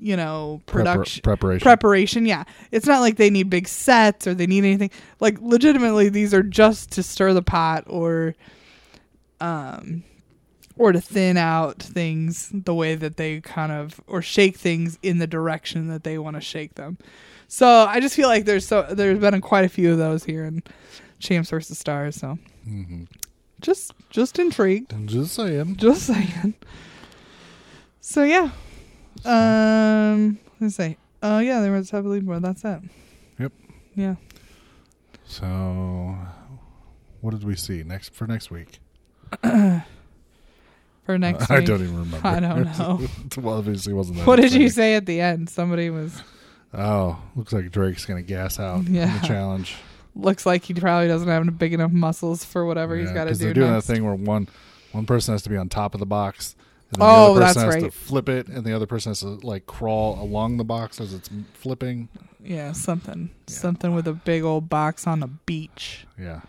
you 0.00 0.16
know 0.16 0.60
Prepar- 0.66 0.70
production 0.72 1.22
preparation. 1.22 1.62
preparation 1.62 2.26
yeah 2.26 2.44
it's 2.72 2.86
not 2.86 3.00
like 3.00 3.16
they 3.16 3.30
need 3.30 3.50
big 3.50 3.68
sets 3.68 4.26
or 4.26 4.34
they 4.34 4.46
need 4.46 4.64
anything 4.64 4.90
like 5.20 5.38
legitimately 5.40 6.08
these 6.08 6.32
are 6.34 6.42
just 6.42 6.90
to 6.92 7.02
stir 7.02 7.32
the 7.34 7.42
pot 7.42 7.84
or 7.86 8.34
um 9.40 10.02
or 10.76 10.92
to 10.92 11.00
thin 11.00 11.36
out 11.36 11.78
things 11.82 12.50
the 12.54 12.74
way 12.74 12.94
that 12.94 13.16
they 13.18 13.40
kind 13.40 13.72
of 13.72 14.00
or 14.06 14.22
shake 14.22 14.56
things 14.56 14.98
in 15.02 15.18
the 15.18 15.26
direction 15.26 15.88
that 15.88 16.04
they 16.04 16.16
want 16.18 16.36
to 16.36 16.40
shake 16.40 16.74
them 16.74 16.96
so 17.48 17.66
i 17.88 18.00
just 18.00 18.14
feel 18.16 18.28
like 18.28 18.44
there's 18.46 18.66
so 18.66 18.82
there's 18.90 19.18
been 19.18 19.34
a, 19.34 19.40
quite 19.40 19.64
a 19.64 19.68
few 19.68 19.92
of 19.92 19.98
those 19.98 20.24
here 20.24 20.44
in 20.44 20.62
champs 21.18 21.50
versus 21.50 21.78
stars 21.78 22.16
so 22.16 22.38
Mm-hmm. 22.68 23.04
just 23.60 23.92
just 24.10 24.38
intrigued 24.38 24.92
I'm 24.92 25.06
just 25.06 25.34
saying. 25.34 25.76
just 25.76 26.02
saying. 26.02 26.54
So 28.02 28.22
yeah. 28.22 28.50
Um 29.26 30.38
let's 30.60 30.74
say. 30.76 30.96
Oh 31.22 31.38
yeah, 31.38 31.60
there 31.60 31.72
was 31.72 31.90
heavily 31.90 32.20
more. 32.20 32.40
That's 32.40 32.64
it. 32.64 32.80
Yep. 33.38 33.52
Yeah. 33.94 34.14
So, 35.26 36.16
what 37.20 37.30
did 37.32 37.44
we 37.44 37.54
see 37.56 37.82
next 37.84 38.14
for 38.14 38.26
next 38.26 38.50
week? 38.50 38.78
For 39.42 41.18
next 41.18 41.50
I 41.50 41.58
week. 41.58 41.66
don't 41.66 41.82
even 41.82 41.98
remember. 41.98 42.26
I 42.26 42.40
don't 42.40 42.64
know. 42.78 43.00
well, 43.42 43.58
obviously, 43.58 43.92
wasn't 43.92 44.18
that. 44.18 44.26
What 44.26 44.36
did 44.40 44.52
you 44.52 44.68
say 44.68 44.94
at 44.94 45.06
the 45.06 45.20
end? 45.20 45.48
Somebody 45.48 45.90
was 45.90 46.22
Oh, 46.72 47.20
looks 47.34 47.52
like 47.52 47.70
Drake's 47.70 48.04
gonna 48.06 48.22
gas 48.22 48.58
out 48.60 48.86
in 48.86 48.94
Yeah. 48.94 49.18
the 49.18 49.26
challenge. 49.26 49.76
looks 50.14 50.44
like 50.46 50.64
he 50.64 50.74
probably 50.74 51.08
doesn't 51.08 51.28
have 51.28 51.58
big 51.58 51.72
enough 51.72 51.90
muscles 51.92 52.44
for 52.44 52.64
whatever 52.64 52.96
he's 52.96 53.10
got 53.12 53.24
to 53.24 53.30
do. 53.30 53.32
Because 53.34 53.38
they're 53.38 53.54
doing 53.54 53.72
next. 53.72 53.86
that 53.86 53.94
thing 53.94 54.04
where 54.04 54.14
one 54.14 54.48
one 54.92 55.06
person 55.06 55.32
has 55.34 55.42
to 55.42 55.48
be 55.50 55.56
on 55.56 55.68
top 55.68 55.94
of 55.94 56.00
the 56.00 56.06
box. 56.06 56.54
And 56.92 57.00
then 57.02 57.08
Oh, 57.08 57.34
the 57.34 57.40
other 57.44 57.46
person 57.46 57.62
that's 57.62 57.74
has 57.76 57.82
right. 57.82 57.92
to 57.92 57.98
flip 57.98 58.28
it, 58.28 58.48
and 58.48 58.64
the 58.64 58.74
other 58.74 58.86
person 58.86 59.10
has 59.10 59.20
to 59.20 59.28
like 59.46 59.66
crawl 59.66 60.20
along 60.20 60.56
the 60.56 60.64
box 60.64 61.00
as 61.00 61.14
it's 61.14 61.30
flipping. 61.54 62.08
Yeah, 62.42 62.72
something. 62.72 63.30
Yeah. 63.48 63.54
Something 63.54 63.94
with 63.94 64.08
a 64.08 64.12
big 64.12 64.42
old 64.42 64.68
box 64.68 65.06
on 65.06 65.22
a 65.22 65.28
beach. 65.28 66.06
Yeah, 66.18 66.40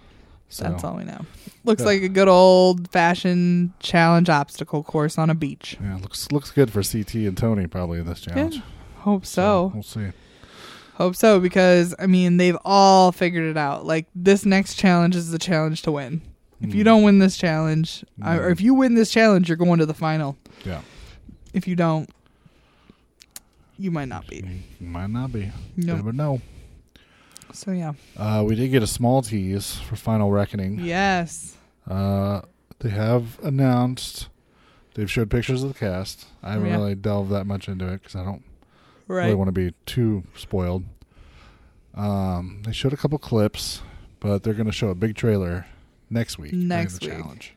so 0.50 0.64
That's 0.64 0.84
all 0.84 0.96
we 0.98 1.04
know. 1.04 1.26
Looks 1.64 1.82
Yeah. 1.82 1.88
like 1.88 2.02
a 2.02 2.10
good 2.10 2.28
old 2.28 2.90
fashioned 2.92 3.78
challenge 3.80 4.30
obstacle 4.30 4.82
course 4.84 5.18
on 5.18 5.30
a 5.30 5.36
beach. 5.36 5.78
yeah, 5.82 5.98
looks 5.98 6.32
looks 6.32 6.50
good 6.50 6.72
for 6.72 6.82
CT 6.82 7.28
and 7.28 7.38
Tony 7.38 7.68
probably 7.68 8.00
in 8.00 8.06
this 8.08 8.22
challenge. 8.22 8.62
Hope 9.00 9.26
so. 9.26 9.72
we'll 9.74 9.84
see. 9.84 10.08
Hope 10.96 11.16
so 11.16 11.40
because 11.40 11.94
I 12.00 12.06
mean 12.08 12.38
they've 12.38 12.58
all 12.66 13.12
figured 13.12 13.44
it 13.50 13.58
out. 13.58 13.86
Like 13.86 14.08
this 14.16 14.46
next 14.46 14.76
challenge 14.76 15.16
is 15.16 15.30
the 15.32 15.40
challenge 15.40 15.82
to 15.84 15.92
win. 15.92 16.22
If 16.62 16.76
you 16.76 16.82
Mm. 16.82 16.86
don't 16.86 17.04
win 17.04 17.20
this 17.20 17.38
challenge, 17.38 18.04
or 18.22 18.26
Mm. 18.50 18.52
if 18.52 18.62
you 18.62 18.74
win 18.74 18.94
this 18.96 19.12
challenge, 19.12 19.48
you're 19.50 19.58
going 19.58 19.80
to 19.80 19.86
the 19.86 19.94
final. 19.94 20.38
Yeah, 20.66 20.82
If 21.54 21.68
you 21.68 21.76
don't, 21.76 22.10
you 23.78 23.92
might 23.92 24.08
not 24.08 24.28
be. 24.28 24.44
might 24.80 25.10
not 25.10 25.32
be. 25.34 25.52
Nope. 25.76 25.98
Never 25.98 26.14
know. 26.14 26.42
So 27.54 27.72
yeah. 27.72 27.94
Uh, 28.16 28.44
we 28.48 28.56
did 28.56 28.70
get 28.70 28.84
a 28.84 28.88
small 28.88 29.22
tease 29.22 29.76
for 29.76 29.96
Final 29.96 30.32
Reckoning. 30.32 30.80
Yes. 30.80 31.56
Uh, 31.90 32.42
they 32.80 32.90
have 32.90 33.40
announced. 33.44 34.30
They've 34.94 35.10
showed 35.10 35.30
pictures 35.30 35.64
of 35.64 35.74
the 35.74 35.80
cast. 35.80 36.28
I 36.44 36.52
haven't 36.54 36.68
Yeah. 36.68 36.76
really 36.78 36.96
delved 36.96 37.32
that 37.32 37.46
much 37.46 37.68
into 37.68 37.88
it 37.88 38.02
because 38.04 38.16
I 38.16 38.24
don't 38.24 38.44
Right. 39.08 39.24
really 39.26 39.36
want 39.36 39.48
to 39.48 39.52
be 39.54 39.74
too 39.86 40.24
spoiled. 40.38 40.84
Um, 41.96 42.62
they 42.66 42.72
showed 42.72 42.94
a 42.94 42.98
couple 42.98 43.18
clips, 43.20 43.82
but 44.20 44.44
they're 44.44 44.54
going 44.54 44.68
to 44.68 44.72
show 44.72 44.90
a 44.90 44.96
big 44.96 45.16
trailer 45.16 45.66
next 46.12 46.38
week. 46.38 46.54
Next 46.54 47.00
the 47.00 47.08
week. 47.08 47.18
challenge. 47.18 47.54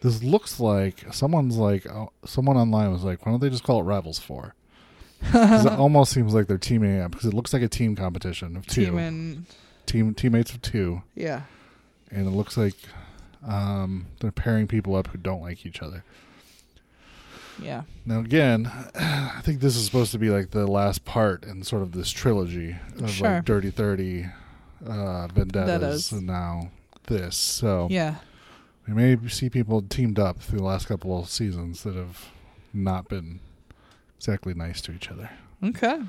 This 0.00 0.22
looks 0.22 0.58
like 0.58 1.04
someone's 1.12 1.56
like 1.56 1.86
oh, 1.86 2.10
someone 2.24 2.56
online 2.56 2.90
was 2.92 3.04
like, 3.04 3.24
why 3.24 3.32
don't 3.32 3.40
they 3.40 3.50
just 3.50 3.62
call 3.64 3.80
it 3.80 3.84
Rivals 3.84 4.18
Four? 4.18 4.54
'Cause 5.30 5.66
it 5.66 5.72
almost 5.72 6.10
seems 6.12 6.34
like 6.34 6.48
they're 6.48 6.58
teaming 6.58 7.00
up 7.00 7.12
because 7.12 7.26
it 7.26 7.34
looks 7.34 7.52
like 7.52 7.62
a 7.62 7.68
team 7.68 7.94
competition 7.94 8.56
of 8.56 8.66
two 8.66 8.86
Team 8.86 8.98
and 8.98 9.46
team 9.86 10.14
teammates 10.14 10.52
of 10.52 10.60
two, 10.62 11.02
yeah. 11.14 11.42
and 12.10 12.26
it 12.26 12.30
looks 12.30 12.56
like 12.56 12.74
um, 13.46 14.06
they're 14.20 14.32
pairing 14.32 14.66
people 14.66 14.96
up 14.96 15.06
who 15.08 15.18
don't 15.18 15.40
like 15.40 15.64
each 15.64 15.80
other. 15.82 16.02
Yeah. 17.62 17.82
Now 18.04 18.18
again, 18.20 18.66
I 18.96 19.40
think 19.42 19.60
this 19.60 19.76
is 19.76 19.84
supposed 19.84 20.10
to 20.12 20.18
be 20.18 20.30
like 20.30 20.50
the 20.50 20.66
last 20.66 21.04
part 21.04 21.44
in 21.44 21.62
sort 21.62 21.82
of 21.82 21.92
this 21.92 22.10
trilogy 22.10 22.76
of 22.98 23.10
Sure. 23.10 23.28
like 23.34 23.44
Dirty 23.44 23.70
Thirty, 23.70 24.26
uh, 24.84 25.28
Vendettas, 25.28 25.68
Vendettas. 25.70 26.12
and 26.12 26.26
now 26.26 26.70
this. 27.04 27.36
So 27.36 27.88
Yeah. 27.90 28.16
we 28.86 28.94
may 28.94 29.16
see 29.28 29.48
people 29.50 29.82
teamed 29.82 30.18
up 30.18 30.38
through 30.40 30.58
the 30.58 30.64
last 30.64 30.86
couple 30.86 31.18
of 31.18 31.28
seasons 31.28 31.82
that 31.82 31.94
have 31.94 32.30
not 32.72 33.08
been 33.08 33.40
exactly 34.16 34.54
nice 34.54 34.80
to 34.82 34.92
each 34.92 35.10
other. 35.10 35.30
Okay. 35.62 36.00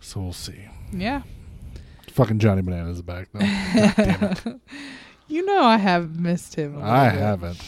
So 0.00 0.20
we'll 0.20 0.32
see. 0.32 0.68
Yeah. 0.92 1.22
Fucking 2.12 2.38
Johnny 2.38 2.62
Bananas 2.62 2.96
is 2.96 3.02
back 3.02 3.28
though. 3.32 3.40
Damn 3.40 4.22
it. 4.24 4.60
You 5.26 5.42
know 5.46 5.62
I 5.64 5.78
have 5.78 6.20
missed 6.20 6.54
him. 6.54 6.76
a 6.76 6.82
I 6.82 7.08
bit. 7.08 7.18
haven't. 7.18 7.58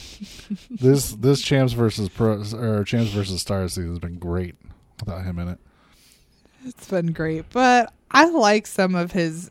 this 0.70 1.12
this 1.12 1.40
champs 1.40 1.72
versus 1.72 2.10
pro 2.10 2.42
or 2.52 2.84
champs 2.84 3.10
versus 3.12 3.40
stars 3.40 3.72
season 3.72 3.88
has 3.92 3.98
been 3.98 4.18
great 4.18 4.56
without 5.00 5.24
him 5.24 5.38
in 5.38 5.48
it. 5.48 5.58
It's 6.66 6.86
been 6.88 7.12
great, 7.12 7.46
but 7.54 7.94
I 8.10 8.28
like 8.28 8.66
some 8.66 8.94
of 8.94 9.12
his 9.12 9.50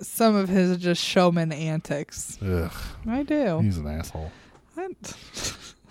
some 0.00 0.34
of 0.36 0.48
his 0.48 0.76
just 0.78 1.02
showman 1.02 1.52
antics. 1.52 2.38
Ugh, 2.42 2.72
I 3.08 3.22
do. 3.22 3.60
he's 3.60 3.78
an 3.78 3.86
asshole. 3.86 4.30
I- 4.76 4.88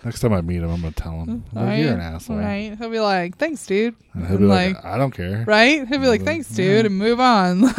Next 0.04 0.20
time 0.20 0.32
I 0.34 0.40
meet 0.40 0.58
him, 0.62 0.70
I'm 0.70 0.80
gonna 0.82 0.92
tell 0.92 1.22
him 1.24 1.42
Right? 1.52 1.78
you're 1.78 1.94
an 1.94 2.00
asshole. 2.00 2.36
Right? 2.36 2.76
He'll 2.78 2.90
be 2.90 3.00
like, 3.00 3.38
"Thanks, 3.38 3.66
dude." 3.66 3.96
And 4.12 4.22
he'll 4.24 4.36
And 4.36 4.38
be 4.40 4.44
like, 4.46 4.76
like, 4.76 4.84
I 4.84 4.98
don't 4.98 5.10
care. 5.10 5.42
right? 5.48 5.88
He'll 5.88 5.98
be 5.98 6.06
like, 6.06 6.22
"Thanks, 6.22 6.48
yeah. 6.50 6.56
dude," 6.82 6.86
and 6.86 6.96
move 6.98 7.18
on. 7.18 7.62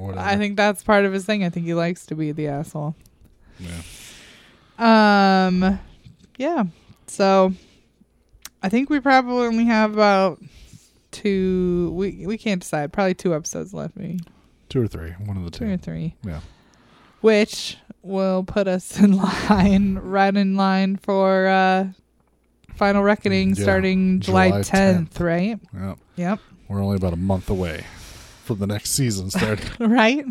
Like, 0.00 0.16
I 0.16 0.36
think 0.36 0.56
that's 0.56 0.82
part 0.82 1.04
of 1.04 1.12
his 1.12 1.24
thing. 1.26 1.44
I 1.44 1.50
think 1.50 1.66
he 1.66 1.74
likes 1.74 2.06
to 2.06 2.14
be 2.14 2.32
the 2.32 2.46
asshole. 2.48 2.94
Yeah. 3.58 3.82
Um, 4.78 5.78
yeah. 6.38 6.64
So, 7.06 7.52
I 8.62 8.68
think 8.68 8.88
we 8.88 9.00
probably 9.00 9.46
only 9.46 9.64
have 9.66 9.92
about 9.92 10.40
two. 11.10 11.90
We 11.94 12.24
we 12.26 12.38
can't 12.38 12.62
decide. 12.62 12.92
Probably 12.92 13.14
two 13.14 13.34
episodes 13.34 13.74
left. 13.74 13.96
Maybe 13.96 14.20
Two 14.70 14.82
or 14.82 14.86
three, 14.88 15.10
one 15.26 15.36
of 15.36 15.44
the 15.44 15.50
two 15.50 15.66
Two 15.66 15.72
or 15.72 15.76
three. 15.76 16.14
Yeah. 16.24 16.40
which 17.20 17.76
will 18.02 18.42
put 18.44 18.66
us 18.66 18.98
in 19.02 19.16
line, 19.18 19.96
right 19.96 20.34
in 20.34 20.56
line 20.56 20.96
for 20.96 21.46
uh, 21.48 21.88
Final 22.76 23.02
Reckoning 23.02 23.50
Yeah, 23.50 23.62
starting 23.62 24.20
July, 24.20 24.48
July 24.48 24.60
10th, 24.62 25.10
10th. 25.10 25.20
right? 25.20 25.60
Yep. 25.74 25.98
Yep. 26.16 26.38
We're 26.68 26.82
only 26.82 26.96
about 26.96 27.12
a 27.12 27.16
month 27.16 27.50
away 27.50 27.84
from 28.44 28.58
the 28.58 28.66
next 28.66 28.92
season 28.92 29.30
starting. 29.30 29.66
Right? 29.90 30.24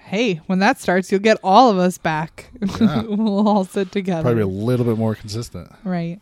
Hey, 0.00 0.40
when 0.46 0.58
that 0.58 0.80
starts, 0.80 1.12
you'll 1.12 1.20
get 1.20 1.38
all 1.44 1.70
of 1.70 1.78
us 1.78 1.96
back. 1.96 2.50
Yeah. 2.80 3.02
we'll 3.08 3.46
all 3.46 3.64
sit 3.64 3.92
together. 3.92 4.22
Probably 4.22 4.42
a 4.42 4.46
little 4.48 4.84
bit 4.84 4.98
more 4.98 5.14
consistent. 5.14 5.70
right. 5.84 6.18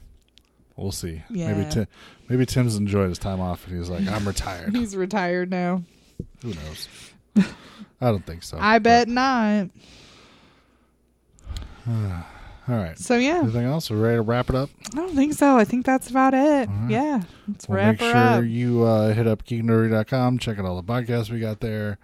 We'll 0.77 0.93
see. 0.93 1.23
Yeah. 1.31 1.55
Maybe 1.55 1.71
Tim, 1.71 1.87
maybe 2.29 2.47
Tim's 2.47 2.77
enjoyed 2.77 3.09
his 3.09 3.19
time 3.19 3.41
off 3.41 3.67
and 3.67 3.77
he's 3.79 3.89
like, 3.89 4.07
I'm 4.07 4.25
retired. 4.29 4.77
He's 4.77 4.95
retired 4.95 5.51
now. 5.51 5.83
Who 6.43 6.49
knows? 6.51 6.89
I 8.01 8.11
don't 8.11 8.25
think 8.25 8.43
so. 8.43 8.59
I 8.61 8.79
bet 8.79 9.09
not. 9.09 9.69
All 11.89 12.77
right. 12.77 12.99
So, 12.99 13.17
yeah. 13.17 13.39
Anything 13.39 13.65
else? 13.65 13.91
We're 13.91 13.97
ready 13.97 14.17
to 14.17 14.23
wrap 14.23 14.51
it 14.51 14.55
up. 14.55 14.69
I 14.93 14.97
don't 14.97 15.15
think 15.17 15.33
so. 15.33 15.57
I 15.57 15.65
think 15.65 15.87
that's 15.87 16.11
about 16.11 16.35
it. 16.35 16.69
Right. 16.69 16.91
Yeah. 16.91 17.23
Let's 17.49 17.67
Well, 17.69 17.77
wrap 17.77 17.93
make 17.93 18.01
her 18.01 18.11
sure 18.13 18.39
up. 18.41 18.45
you 18.45 18.83
uh, 18.85 19.15
hit 19.15 19.27
up 19.27 19.45
geeknerdy.com, 19.45 20.39
check 20.39 20.59
out 20.59 20.67
all 20.67 20.77
the 20.81 20.83
podcasts 20.83 21.31
we 21.31 21.41
got 21.41 21.61
there. 21.61 21.99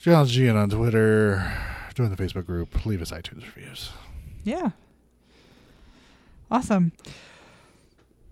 Challenge 0.00 0.30
Gian 0.30 0.56
on 0.56 0.70
Twitter. 0.70 1.52
Join 1.94 2.10
the 2.10 2.16
Facebook 2.16 2.46
group. 2.46 2.86
Leave 2.86 3.02
us 3.02 3.10
iTunes 3.10 3.42
reviews. 3.54 3.90
Yeah. 4.44 4.70
Awesome. 6.50 6.92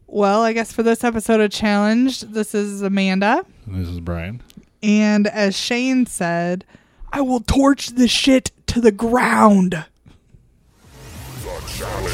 Well, 0.07 0.43
I 0.43 0.53
guess 0.53 0.73
for 0.73 0.83
this 0.83 1.03
episode 1.05 1.41
of 1.41 1.51
Challenged, 1.51 2.33
this 2.33 2.55
is 2.55 2.81
Amanda. 2.83 3.45
And 3.67 3.75
this 3.75 3.89
is 3.89 4.01
Brian. 4.01 4.43
And 4.85 5.27
as 5.29 5.57
Shane 5.57 6.05
said, 6.05 6.67
I 7.11 7.23
will 7.23 7.41
torch 7.41 7.89
the 7.89 8.07
shit 8.07 8.51
to 8.67 8.83
the 8.83 8.93
ground. 8.93 9.71
The 9.71 9.87
challenge. 11.67 12.13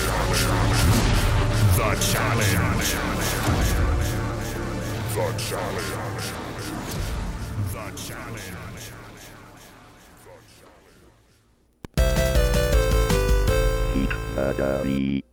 The 1.74 1.96
challenge. 2.00 2.54
The 5.14 5.34
challenge. 5.36 6.00
The. 14.36 15.29